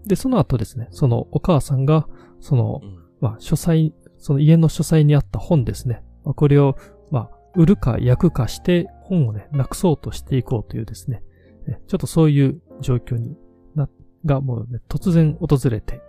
[0.06, 2.08] で、その後ですね、そのお母さんが、
[2.40, 2.82] その、
[3.22, 6.04] まあ、書斎、その家の書斎にあった本ですね。
[6.26, 6.76] まあ、これを、
[7.10, 11.24] まあ、売るか焼くかして本をね、なくそうとしていこうというですね、
[11.88, 13.36] ちょっとそういう状況にな、
[14.26, 16.02] がもうね、突然訪れて、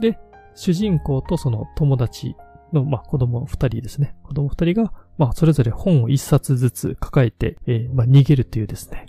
[0.00, 0.18] で、
[0.54, 2.34] 主人公とその友達
[2.72, 4.14] の、まあ、子供二人ですね。
[4.22, 9.06] 子供二人が、まあ、それぞれ本を一冊ずつ抱えて、えー、まあ、逃げるというですね。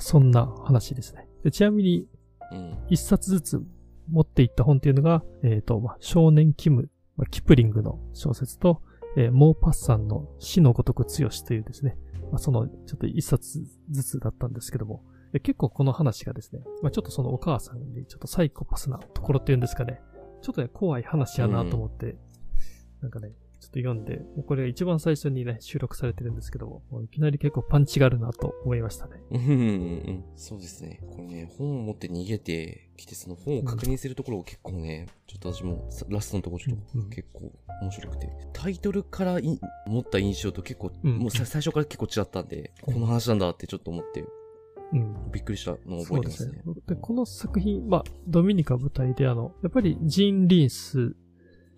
[0.00, 1.26] そんな話ですね。
[1.44, 2.06] でちなみに、
[2.88, 3.62] 一冊ずつ
[4.10, 8.82] 持っていった本っていうのが、えっ、ー、と、まあ、少年キム、まあ、キプリングの小説と、
[9.16, 11.96] えー、モーパッサンの死のごとく強しというですね、
[12.30, 20.00] まあ、その、ちょっと一冊ずつだったんですけども、結構この話がですね、まあ、ちょっとそのお母さんにちょっとサイコパスなところっていうんですかね、
[20.42, 22.18] ちょっとね、怖い話やなと思って、うん、
[23.02, 29.20] なんかね、ちょっと読んで、もうこれが一番最初にね、収録されてるんですけども、もういきなり結構パンチがあるなと思いましたね。
[29.30, 31.00] うん、そうですね。
[31.10, 39.40] これね、本を持って逃げてきて、その本を確認するところを結構ね、うん、ちょっと私もラストのところちょっと結構面白くて、タイトルから
[39.86, 44.24] 持った印象と結構、うん、もう最初から結構違ったんで、この話なんだってちょっと思って、
[44.92, 46.52] うん、びっくりしたのを覚えてますね。
[46.52, 46.74] ですね。
[46.86, 51.14] で、この作品、まあ、ドミニカ舞台であの、やっぱりジーン・リンス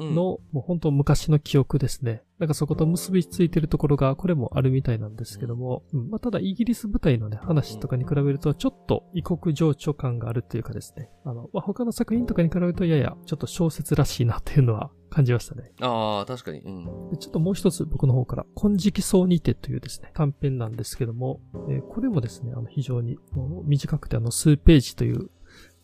[0.01, 2.23] の、うん、もう本当昔の記憶ですね。
[2.39, 15.73] なんかそこと結びついてるところが、これもあるみたいなんですけども、うん、まあ、ただイギリス舞台のね、話とかに比べると、ちょっと異国情緒感があるというかですね、あの、まあ、他の作品とかに比べると、やや、ちょっと小説らしいなっていうのは感じましたね。
[15.81, 16.61] ああ、確かに。
[16.61, 17.19] うん。
[17.19, 23.19] ちょっともう一つ僕の方から、金色草にてというですね、短編なんですけども、えー、これもですね、あの、非常に
[23.65, 25.31] 短くてあの、数ページという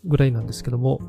[0.05, 1.00] ぐらいなんですけども、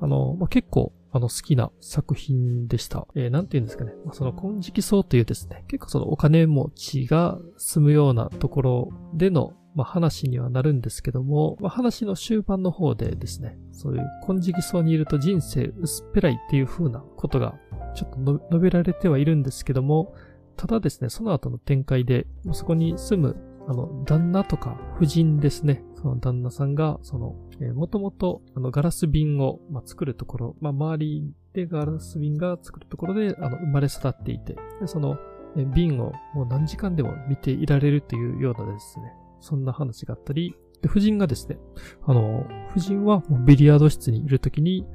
[0.00, 3.06] あの、まあ、結構、あの、好きな作品でした。
[3.14, 3.92] えー、なんて言うんですかね。
[4.04, 17.54] まあ、その、金色草というですね、結構そのお金持ちが住むようなところでの、まあ、話にはなるんですけども、まあ、話の終盤の方でですね、そういう金色草にいると人生薄っぺらいっていう風なことが
[17.94, 20.14] ちょっと述べられてはいるんですけども、
[20.56, 23.36] ただですね、その後の展開で、そこに住む、
[23.68, 35.18] あの、旦那とか夫人ですね、その旦那さんが、その、えー、もともと、あの、ガラス瓶を、まあ、作るところ、まあ、周りでガラス瓶が作るところで、あの、生まれ育っていて、でその、
[35.56, 41.58] えー、瓶をもう何時間でも見ていられるというようなですね、そんな話があったり、で、夫人がですね、
[42.04, 44.86] あの、夫人はもうビリヤード室にいるときに、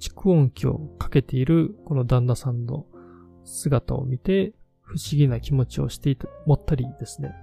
[0.00, 2.86] 蓄音機をかけているこの旦那さんの
[3.44, 7.34] 姿を見て、不思議な気持ちをしていた、持ったりですね。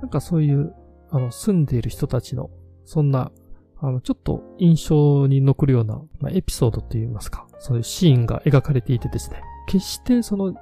[0.00, 0.74] なんかそういう
[1.10, 2.50] あの、住んでいる人たちの、
[2.84, 3.30] そんな、
[3.80, 10.54] あの、ちょっと印象に残るような、まあ、エピソードといいますか、そういうシーンが描かれていてですね、決してその、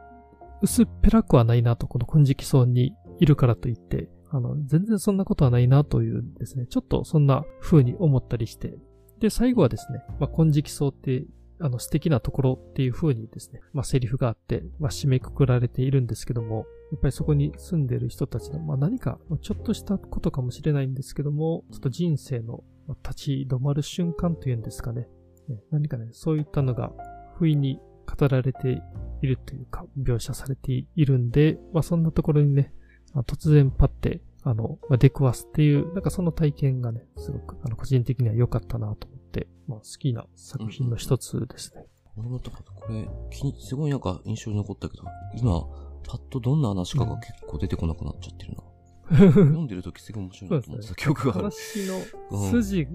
[0.62, 8.78] 薄っぺらくはないなと、この金色草にいるからといって、あの、全然そんなことはないなというですね、ちょっとそんな風に思ったりして、
[9.18, 11.24] で、最後はですね、まあ、金色草って
[11.58, 22.62] あの、素敵なところっていう風にですね、まあ、セリフがあって、まあ、締めくくられているんですけども、やっぱりそこに住んでる人たちの、まあ、何か、ちょっとしたことかもしれないんですけども、ちょっと人生の
[23.02, 25.08] 立ち止まる瞬間というんですかね。
[25.48, 26.92] ね何かね、そういったのが、
[27.38, 28.82] 不意に語られて
[29.20, 32.72] いるというか、描写されているんで、まあ、そんなところにね、
[33.26, 41.84] 突然パって、あの、ま、出くわすっていう、なんかその体験がね、すごく、あの、個人的には良かったなと思って、まあ、好きな作品の一つですね。
[42.16, 43.08] 俺もとか、これ、
[43.58, 45.02] すごいなんか印象に残ったけど、
[45.36, 45.66] 今、
[46.06, 48.62] パッとどんな話かが結構出てこなくなっちゃってるな。
[49.16, 51.40] 読んでる時すごい面白いなと思ってた記憶がある。
[51.42, 51.86] 話
[52.30, 52.88] の筋、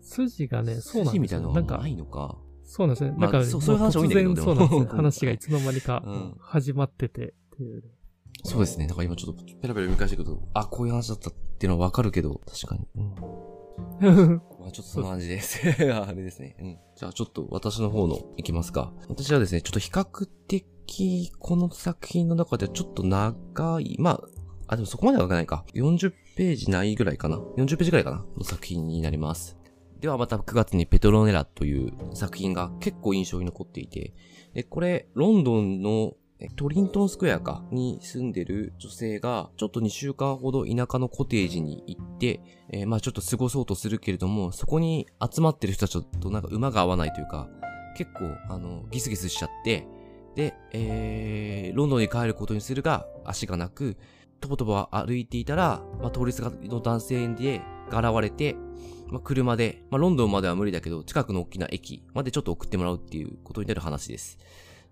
[0.00, 1.18] 筋がね、そうなんですよ。
[1.18, 2.38] 筋みたいなのがないのか。
[2.64, 3.10] そうなんですね。
[3.16, 4.86] まあなんか、そうそういう話多いんだけどそうなんですよ。
[4.88, 7.84] 話がいつの間にかうん始まっててっていう。
[8.44, 8.86] そうですね。
[8.86, 12.86] だから今ちょっとペラペラ読み返してくると、あ、こういう話だったっていうのはわかるけど、確かに。
[12.96, 13.14] うん。
[14.60, 15.60] まあちょっとそんな感じです。
[15.92, 16.56] あれですね。
[16.60, 16.78] うん。
[16.96, 18.92] じゃあちょっと私の方のいきますか。
[19.08, 20.66] 私はですね、ちょっと比較的、
[21.38, 24.20] この作品の中ではちょっと長い、まあ、
[24.68, 25.64] あ、でもそこまでは長くないか。
[25.74, 27.36] 40ページないぐらいかな。
[27.56, 29.56] 40ページぐらいかなの作品になります。
[30.00, 34.14] ではまた9月にペトロネラという作品が結構印象に残っていて、
[34.54, 36.14] で、これ、ロンドンの
[36.56, 47.48] トリントンスクエアかに住んでる女性が、ちょっと2週間ほど田舎のコテージに行って、えーまあちょっと過ごそうとするけれども、そこに集まってる人たちとなんか馬が合わないというか、
[47.96, 49.86] 結構、あの、ギスギスしちゃって、
[50.36, 53.96] で、えー、ロンドンに帰ることにするが、足がなく、
[54.38, 58.54] とぼとぼ歩いていたら、まあ通りすがりの男性で、が現れて、
[59.08, 64.38] まあ、車で、まあ、ロンドンまでは無理だけど、近くの大きな駅までちょっと送ってもらうっていうことになる話です。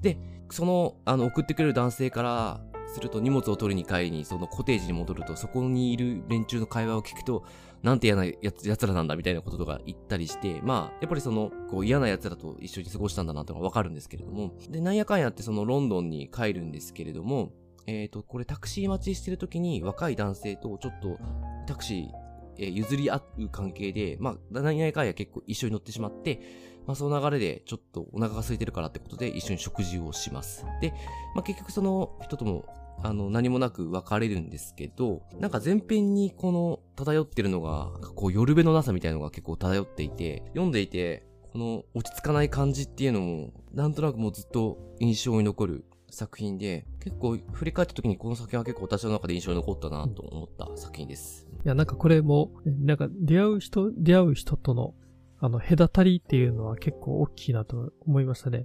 [0.00, 0.18] で、
[0.50, 2.60] その、あの、送ってくれる男性から
[2.94, 7.44] すると荷物を取りに帰りに、そのコテージに戻ると、そこにいる連中の会話を聞くと、
[7.82, 17.52] なんて嫌なやつ、奴らなんだみたいなこととか言ったりして、まあ、やっぱりその、こう嫌な奴らと一緒に過ごしたんだなってのがわかるんですけれども、で、なんやかんやってそのロンドンに帰るんですけれども、
[17.86, 21.18] えっ、と、これタクシー待ちしてる時に若い男性とちょっと
[21.66, 22.08] タクシー、
[22.56, 26.40] えー譲り合う関係で、まあ、何やかんや結構一緒に乗ってしまって、
[26.86, 30.64] まあ、その流れでちょっとお腹が空いてるからってことで一緒に食事をします。
[30.80, 30.92] で、
[31.34, 32.64] まあ、結局その人とも、
[33.02, 51.46] あの、何もなく別れるんですけど、なんか前編にこの漂ってるのが、こう夜べのなさみたいなのが結構漂っていて、読んでいて、この落ち着かない感じっていうのも、なんとなくもうずっと印象に残る作品で、結構振り返った時にこの作品は結構私の中で印象に残ったなと思った作品です。
[51.64, 54.94] いや、なんかこれも、なんか出会う人、出会う人との、
[55.40, 58.62] あの、隔たりっていうのは結構大きいなと思いましたね。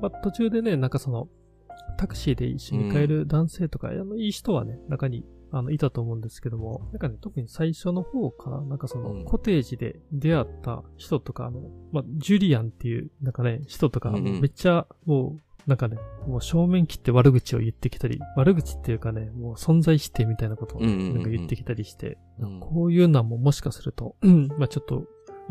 [0.00, 1.28] まあ、途中でね、なんかその、
[1.96, 9.24] タクシーで一緒に帰る男性とか、あの、いい人はね、中に、あの、いたと思うんですけども、なんかね、特に最初の方かな、なんかその、うん。
[9.24, 11.60] コテージで出会った人とか、あの、
[11.92, 21.14] まあ、ジュリアンっていう、なんかね、人とか、めっちゃ、もう、なんかね、もう正面切って悪口を言ってきたり、悪口っていうかね、もう存在否定みたいなことをうんうんうんうん。
[21.14, 22.60] なんか言ってきたりして、うん。
[22.60, 25.04] こういうのはもうもしかすると、うんまあちょっと、まあ、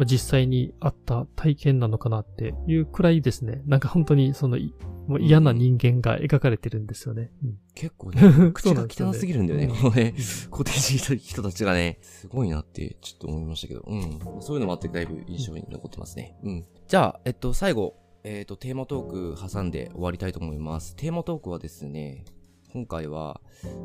[0.05, 4.73] 実際にあった体験なのかなっていうくらいですね、なんか本当にそのい、
[5.07, 7.31] もう嫌な人間が描かれてるんそよね。
[7.43, 8.21] うん結構ね、
[8.53, 10.13] 口が汚すぎるんだよね、うんこのね、
[10.49, 14.19] コテージにいた人たちがね、すごいなってちょっと思いましたけど、うん。
[14.41, 16.35] そういうのもあってだいぶ印象に残ってますね。
[16.43, 16.65] うん。
[16.87, 20.95] じゃあ、えっと、最後、えっと、テーマトーク挟んで終わりたいと思います。
[20.95, 22.25] テーマトークはですね、
[22.73, 23.41] 今回は、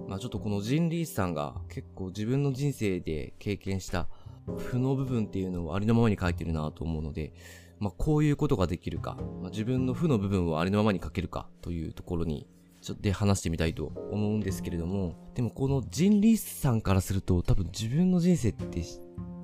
[0.08, 4.08] まあちょっとこのジン・リースさんが結構自分の人生で経験した
[4.46, 7.32] 負の部分っていうのをありのままに書いてるなと思うので、
[7.78, 12.46] まあこういうことができるか、まあ、自分の負の部分をありのままに書けるかというところに
[12.80, 18.84] ちょっとで話してみたいと思うんですけれども、でもこのジン・リースさんからすると多分自分の人生って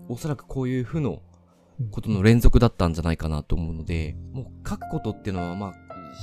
[0.09, 1.21] おそらくこういう負の
[1.91, 5.75] ことの連続だったんじゃないかなと思うので、もう書くことっていうのはま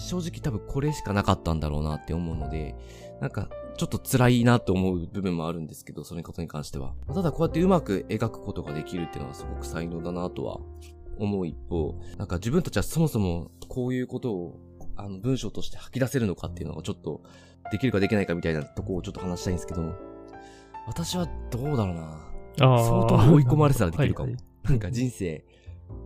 [0.07, 2.75] 正直多分これしかなかったんだろうなって思うので、
[3.19, 6.95] なんかちょっと辛いなと思う部分もあるんですけど、そのことに関しては。
[7.07, 10.59] ただこうやってうまく描くことができるっていうのはすごく才能だなとは
[11.17, 14.59] 思う一方、なんか自分たちはそもそもこういうことを
[14.97, 17.21] あの文章として吐き出せるのかっていうのがちょっと
[17.71, 19.93] できるかできないかみたいなとこをちょっと話したいんですけど、
[20.87, 22.25] 私はどうだろうな。
[22.57, 24.25] 相当追い込まれてたらできるかも。
[24.25, 25.43] はいはいなんか人生、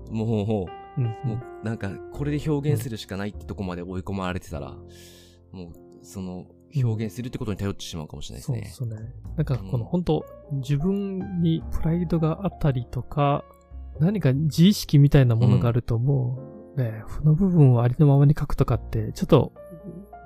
[0.09, 4.75] もう、もうんう、もう、なんか、これで表現するしかないってとこまで追い込まれてたら、
[5.51, 8.71] もう、その、表現するってことに頼ってしまうかもしれないですね。
[8.73, 9.13] そうですね。
[9.37, 13.43] なんかこうんの本当、自分にプライドがあったりとか、
[13.99, 19.53] 何か自意識みたいなものがあるともう、ね、負の部分をありのままに書くとかって、ちょっと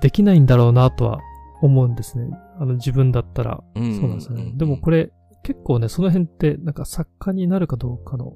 [0.01, 1.19] できないんだろうなとは
[1.61, 2.29] 思うんですね。
[2.59, 3.63] あの自分だったら。
[3.75, 4.43] うんそうなんですよね。
[4.43, 5.11] うんでもこれ、
[5.43, 8.33] 結構ね、その辺って、なんか作家になるかどうかの、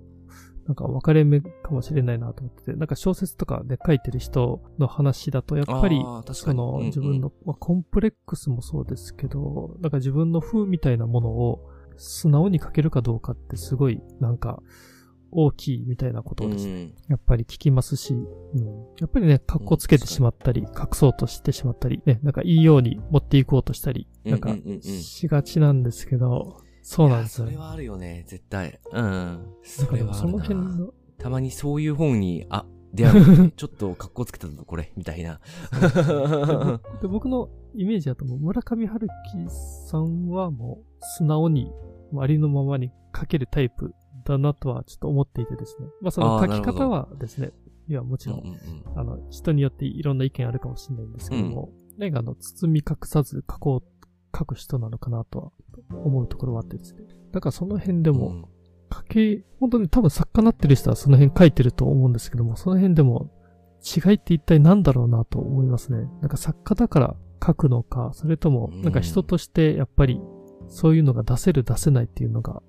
[0.72, 6.02] なんか分かれ目かもしれないなと思ってて、なんか小説とかで書いてる人の話だと、やっぱり、
[6.32, 14.64] その自分の、まあ、コンプレックスもそうですけど、なんか自分の風みたいなものを素直に書けるかどうかってすごい、なんか、
[15.34, 16.66] 大きいみたいなことをです。
[16.66, 16.94] ね、うん。
[17.10, 18.66] やっぱり聞きますし、うん、
[19.00, 27.46] やっぱりね、格好つけてしまったり、隠そうとしてしまったり、ね、なんかいいように持っていこうとしたり、なんかしがちなんですけど、そうなんですよ。
[27.46, 28.80] それはあるよね、絶対。
[28.92, 29.46] うん。
[29.64, 30.76] それはその辺な。
[30.76, 35.40] の、たまにそういう本に、あ、出会うのね ちょっと格好つけたぞ、これ、みたいな。
[37.02, 40.86] で僕のイメージだと村上春樹さんはもう
[41.18, 41.72] 素直に
[42.20, 43.94] ありのままに書けるタイプ
[44.26, 45.88] だなとはちょっと思っていてですね。
[46.02, 47.52] まあその書き方はですね、
[47.88, 55.52] いやもちろん、うんうんあの人によっていろんな意見あるかもしれないんですけども、なんかあの包み隠さず書こう、書く人なのかなとは
[55.90, 57.02] 思うところはあってですね。
[57.32, 58.18] だからその辺でうん。
[58.18, 58.50] も
[58.94, 63.32] 書け、本当に多分作家になってる人はその辺書いてると思うんですけども、その辺でも
[63.82, 66.10] 違いって一体何だろうなと思いますね。
[66.22, 67.16] なんか作家だから
[67.46, 70.22] 書くのか、それともうんなんか人としてやっぱり
[70.68, 72.62] そういうのが出せる出せないっていうのが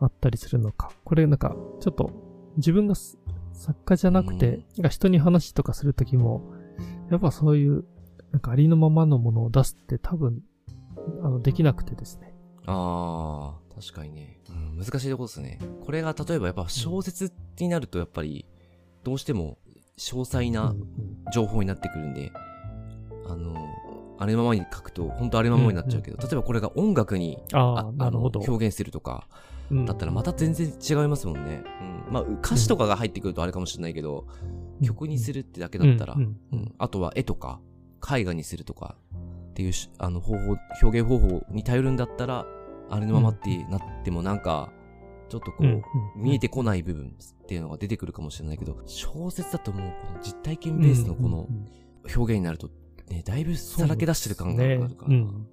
[0.00, 0.90] あったりするのか。
[1.04, 2.10] これなんかちょっと
[2.56, 3.18] 自分がす
[3.52, 6.50] 作家じゃなくて、うんなんか人に話とかするときも、
[7.10, 7.84] やっぱそういう
[8.32, 10.42] なんかありのままのものを出すって多分
[11.22, 12.27] あのできなくてですね。
[12.70, 14.78] ああ、確かにね、うん。
[14.78, 15.58] 難しいところですね。
[15.84, 18.46] これが例えばやっぱ小説になるとやっぱり、
[19.04, 19.58] どうしても
[19.96, 20.86] 詳細なうんうん
[21.32, 22.32] 情報になってくるんで、
[23.26, 23.54] あの、
[24.18, 28.40] あれのままに書くと、本当あれのままになっちゃうけど、例えばこれが音楽にああ、なるほど。
[28.40, 29.28] の表現するとか、
[29.70, 31.62] うんだったらまた全然違いますもんね。
[32.08, 32.12] うん。
[32.12, 34.26] まあ、歌詞とかが入ってくるとあれかもしれないけど、
[34.82, 37.60] 曲にするってだけだったら、ううんんうんあとは絵とか、
[38.10, 38.96] 絵画にするとか、
[39.50, 42.46] っていうし、あの、方法、表現方法に頼るんだったら、
[42.90, 44.72] あれのままってなってもなんか、
[45.28, 45.82] ちょっとこう、
[46.16, 51.48] 見えてこない部分っていうのが出てくるかもしれないけど、小説だともうこの実体験ベースのこの
[52.16, 52.70] 表現になると、
[53.08, 55.16] ね、だいぶさらけ出してる感があるから、ね。
[55.16, 55.46] うん。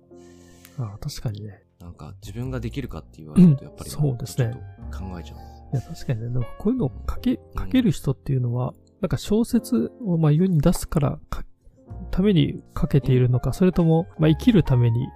[0.78, 1.64] ああ確かにね。
[1.80, 4.54] なんか自分ができるかって言われるとやっぱり、うんそうですね。
[4.92, 5.38] 考えちゃう。
[5.74, 6.30] いや、確かにね。
[6.30, 11.44] でもこういうのを書け、書ける人っていうのは、なんか小説をまあ世に出すから書
[12.12, 15.08] ために書けているのか、それとも、まあ生きるために、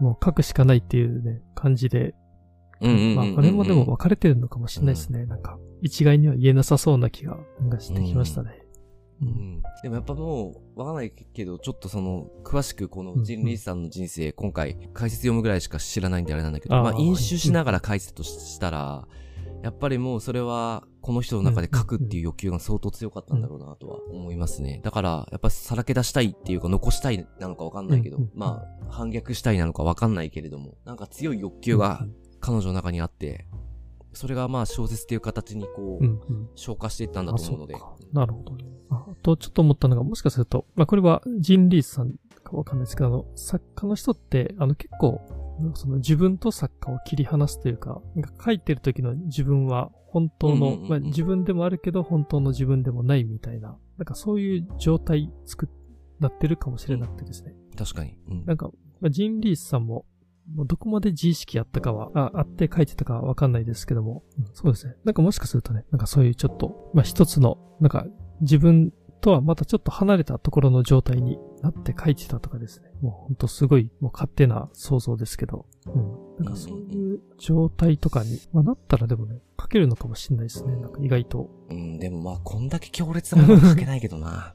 [0.00, 2.14] もう書くしかないっていうね、感じで、
[2.80, 3.16] うんうんうんうんうん。
[3.16, 5.24] まあこれもでも分かれてるのかもしれないですね。
[5.26, 8.66] なんか、一概には言えなさそうな気が、なんかしてきましたね。
[9.22, 9.62] うん。
[9.82, 19.08] でもやっぱもう、わかんないけど、ちょっとその、詳しくこのジン・リーさんの人生、今回、解説読むぐらいしか知らないんであれなんだけど、あーまあ、飲酒しながら解説としたら、
[19.62, 24.80] やっぱりもうそれは、この人の中で書くっていう欲求が相当強かったんだろうなとは思いますね。
[24.82, 32.04] だから、やっぱさらけ出したいっていうか、残したいなのかわかんないけどまあ、反逆したいなのかわかんないけれども、なんか強い欲求が
[32.40, 33.46] 彼女の中にあって、
[34.14, 36.06] それがまあ小説っていう形にこう、
[36.56, 37.76] 消化していったんだあと思うので。
[38.12, 38.64] なるほどね。
[38.90, 45.20] ああと、ちょっと思ったのが、もしかすると、まあ、これはジン・リースさんかわかんないですけど、あの、作家の人って、あの、結構、
[45.74, 48.02] その自分と作家を切り離すというか、
[48.36, 55.68] か書いてる時の自分は本当の、うんうんうんうんまあ、自分でもあるけど、本当の自分でもないみたいな、なんかそういう状態作っ、
[56.20, 57.54] なってるかもしれなくてですね。
[57.76, 58.16] 確かに。
[58.30, 58.70] うんなんか、
[59.02, 60.06] まあ、ジン・リースさんも、
[60.54, 64.94] もうどこまで自意識あったかは、ああって書いてたかはわかんないですけども、うんそうですね。
[65.04, 68.06] なんかもしかするとね、なんかそういうちょっと、まあ一つの、なんか
[68.40, 72.90] 自分とはまたちょっと離れたところの状態になって書いてたとかですね。
[73.02, 76.25] もうほんとすごい、もう勝手な想像ですけど、うん。
[76.38, 80.76] なんかそういう状態とかに、まあなったらでもね、書けるのかもしれないですね。
[80.76, 81.50] なんか意外と。
[81.70, 84.54] うん、でもまあ、こんだけ強烈なものは書けないけどな。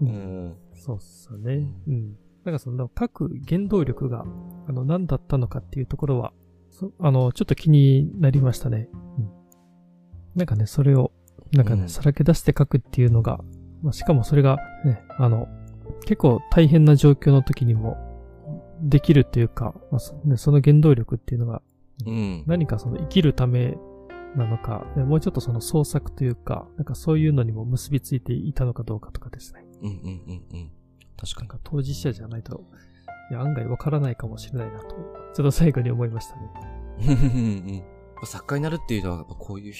[0.00, 0.56] ううん。
[0.74, 1.66] そうっすね。
[1.88, 2.16] うん。
[2.44, 4.24] なんかその書く原動力が、
[4.68, 6.32] あの、何だったのかっていうところは、
[6.70, 8.88] そあの、ちょっと気になりましたね。
[9.18, 9.30] うん。
[10.34, 11.12] なんかね、それを、
[11.52, 13.38] なんかね、うんさらけ出して書くっていうのが、
[13.82, 15.48] まあ、しかもそれが、ね、あの、
[16.06, 17.96] 結構大変な状況の時にも、
[18.84, 21.62] できるっていうか、まあその原動力っていうのが、
[22.06, 22.44] うん。
[22.46, 23.76] 何かその生きるため
[24.36, 29.64] なのか、ねもうちょっとその創作というか、なんかそういうのにも結びついていたのかどうかとかですね。
[29.82, 30.70] うんうんうんうん。
[31.16, 31.48] 確かに。
[31.48, 32.64] か当事者じゃないと、
[33.30, 36.50] いや、案外わからないかもしれないなと、ちょっと最後に思いましたね。
[37.00, 37.82] うんうんうん
[38.26, 39.74] 作家になるっていうのは、やっぱこういう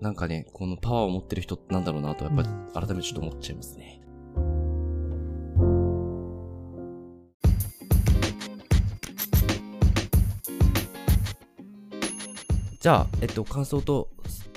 [0.00, 4.00] なんかね、このパワーを持ってる人なんだろうなと、やっぱりうん改めてちょっと思っちゃいますね。
[12.80, 14.08] じゃあ、えっと、感想と、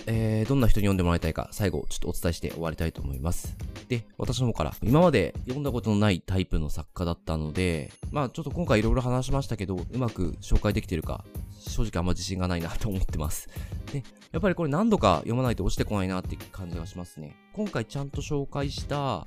[0.06, 3.58] えー、どんな人に読んでもらいたいか、最後、ちょっとお伝えして終わりたいと思います。
[3.88, 11.26] で、私の方から、今まで読んだことのないタイプの作家だったので、まあちょっと今回いろいろ話しましたけど、うまく紹介できてるか、
[11.68, 13.50] 正直あんま自信がないなと思ってます。
[13.92, 17.36] で、やっぱりこれ何度か読まないと落ちてこないなって感じがしますね。
[17.54, 19.26] 今回ちゃんと紹介した、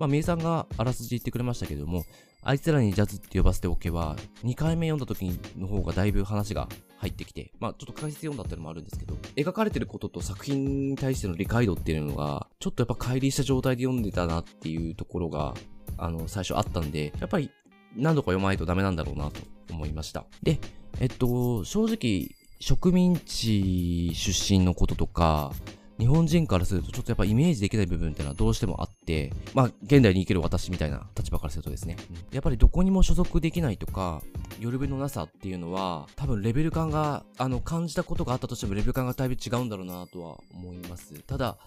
[0.00, 2.06] まあ、みえさんがあらすじ言ってくれましたけども、
[2.42, 15.52] あいつらにジャズって呼ばせておけば、2回目読んだ時の方がだいぶ話が入ってきて、まあちょっと解説読んだっていうのもあるんですけど、描かれてることと作品に対しての理解度っていうのが、ちょっとやっぱ乖離した状態で読んでたなっていうところが、
[15.98, 17.50] あの、最初あったんで、やっぱり
[17.94, 20.24] 何度か読まないとダメなんだろうなと思いました。
[20.42, 20.60] で、
[20.98, 25.52] えっと、正直、植民地出身のこととか、
[26.00, 31.96] 日本人からするとちょっとやっぱイメージできない部分っていうのはどうしてもあって、まあ、現代に生きる私みたいな立場からするとですね、
[32.32, 34.22] やっぱりどこにも所属できないとか、
[34.58, 41.12] よるべのなさっていうのは、多分レベル感が、あの、感じたことがあったとしてもレベル感がだいぶ違うんだろうなとは思います。
[41.26, 41.58] ただ、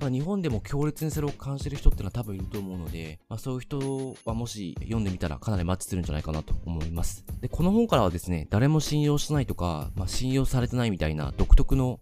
[0.00, 7.24] まあ、日本でも強烈にそれを感じてる人っていうのは多分いると思うので、まあ、そういう人はもし読んでみたらかなりマッチするんじゃないかなと思います。
[7.42, 12.00] で、この本からはですね、誰も信用してないとか、まあ、信用されてないみたいな独特の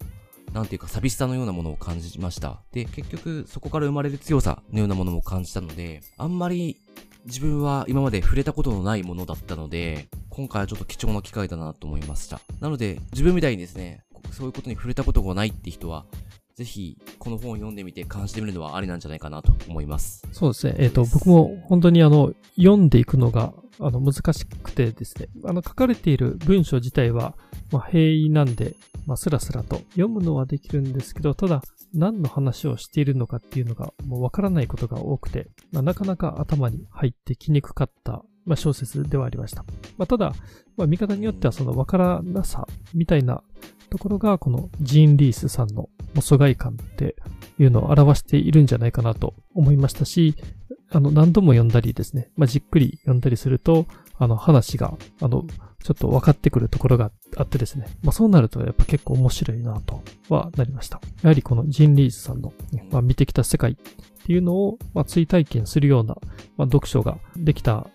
[0.52, 2.60] なんていうか寂しさのようなものを感じました。
[2.72, 6.76] で、結局そこから生まれる強さのようなものも感じたので、あんまり
[7.26, 12.40] 自分は今まで触れたことのないものだったので、今回はちょっと貴重な機会だなと思いました。
[12.60, 16.06] なので、自分みたいにですね、そういうことに触れたことがないって人は、
[16.54, 20.26] ぜひ、この本を読んでみて感じてみるのはありなんじゃないかなと思います。
[20.32, 20.74] そうですね。
[20.78, 27.34] えっ、ー、と、僕も本当にあの、読んでいくのが、あの、難しくてですね、あの、書かれている文章自体は、
[27.72, 28.76] まあ、平易なんで、
[29.06, 31.62] まあ、スラスラと読むのはできるんですけど、ただ、
[31.92, 39.64] 何の話をしているのかっていうのが、もうわからないことが多くて、まあ、なかなか頭に入ってきにくかった、まあ、小説ではありました。
[39.96, 40.34] まあ、ただ、
[40.76, 43.42] まあ、見方によってはそのわからなさみたいな
[43.90, 45.88] ところが、このジーン・リースさんの
[46.20, 47.16] 疎外感って
[47.58, 50.36] いうのを表しているんじゃないかなと思いましたし、
[50.90, 53.86] あの、何度も読んだりですね、まあ、じっくり読んだりすると、
[54.18, 55.44] あの、話が、あの、
[55.82, 57.86] ちょっと分かってくるところがあってですね。
[58.02, 61.00] まあそうなるとやっぱ結構面白いなとはなりました。
[61.22, 62.52] やはりこのジン・リーズさんの、
[62.90, 63.74] まあ、見てきた世界っ
[64.26, 66.16] ていうのを、まあ、追体験するような、
[66.58, 67.88] まあ、読書ができた、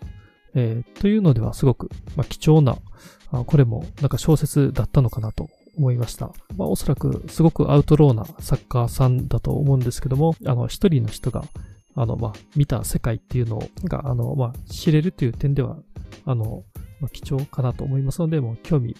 [0.56, 2.78] えー、というのではすごく、まあ、貴重な、
[3.32, 6.32] あこれもなんか小説だったのかなと思いました。
[6.58, 11.44] まあ、おそらくすごくアウトローな作家さんだと思うんですけども、あの、一人の人が、
[11.96, 15.78] あの、まあ、見た世界っていうのが、あの、まあ、知れるという点では、
[16.26, 16.64] あの、
[17.00, 18.96] まあ、貴重かなと思いますので、もう興味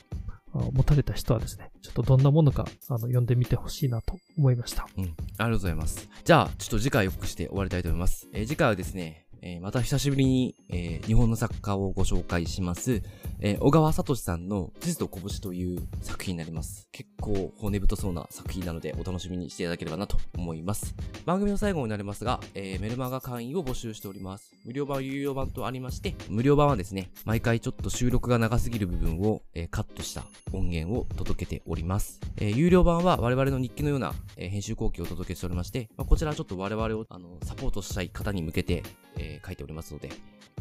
[0.74, 4.88] 持たれた人はですね、ちょっとどんなものか、あの、読んでみてほしいなと思いました。
[4.98, 5.04] うん。
[5.04, 6.10] ありがとうございます。
[6.24, 8.28] じゃあ、ちょっと次回よくして終わりたいと思います。
[8.34, 13.04] えー、次回はですね、えー、また久しぶりに、えー、日本の作家をご紹介します。
[13.40, 16.90] えー、小川聡さんの地図と拳という作品になります。
[16.92, 20.96] 結構骨太そうな作品なのでお楽しみにしていただければなと思います。
[21.28, 24.52] 番組の最後になりますが、えメルマガ会員を募集しております。
[24.66, 30.24] 無料版、有料版とありまして、無料版はですね、毎回ちょっと収録が長すぎる部分を、えカットした
[30.54, 32.20] 音源を届けております。
[32.38, 38.82] え有料版は我々の日記のような、え編集後期をお届けしておりまして、まあ、こちらはちょっと我々をあのサポートしたい方に向けて、
[39.18, 40.10] えー、書いておりますので、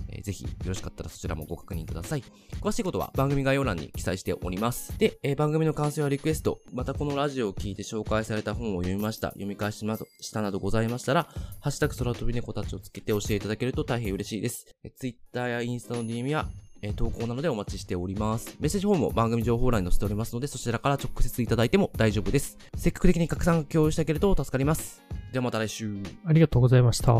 [0.09, 2.25] えー、ぜひよろしかったらそちらもご確認ください。
[2.61, 4.97] 詳しいことは番組概要欄に記載しております。
[4.99, 11.29] で、えー、番組の感想やリクエスト、またこのラジオを聞いて紹介された本を読みました、読み返しましたなどございましたら、
[11.61, 14.67] ハッシュタグ空飛び猫たちをつけて教えていただけると大変嬉しいです。
[14.83, 16.49] え Twitter やインスタの DM や
[16.87, 18.57] え投稿なのでお待ちしております。
[18.61, 22.59] メッセージフォームも番組情報欄に載せておりますので、そちらから直接いただいても大丈夫です。
[22.77, 25.03] 積極的に拡散共有してあげると助かります。
[25.33, 25.97] ではまた来週。
[26.27, 27.15] ありがとうございました。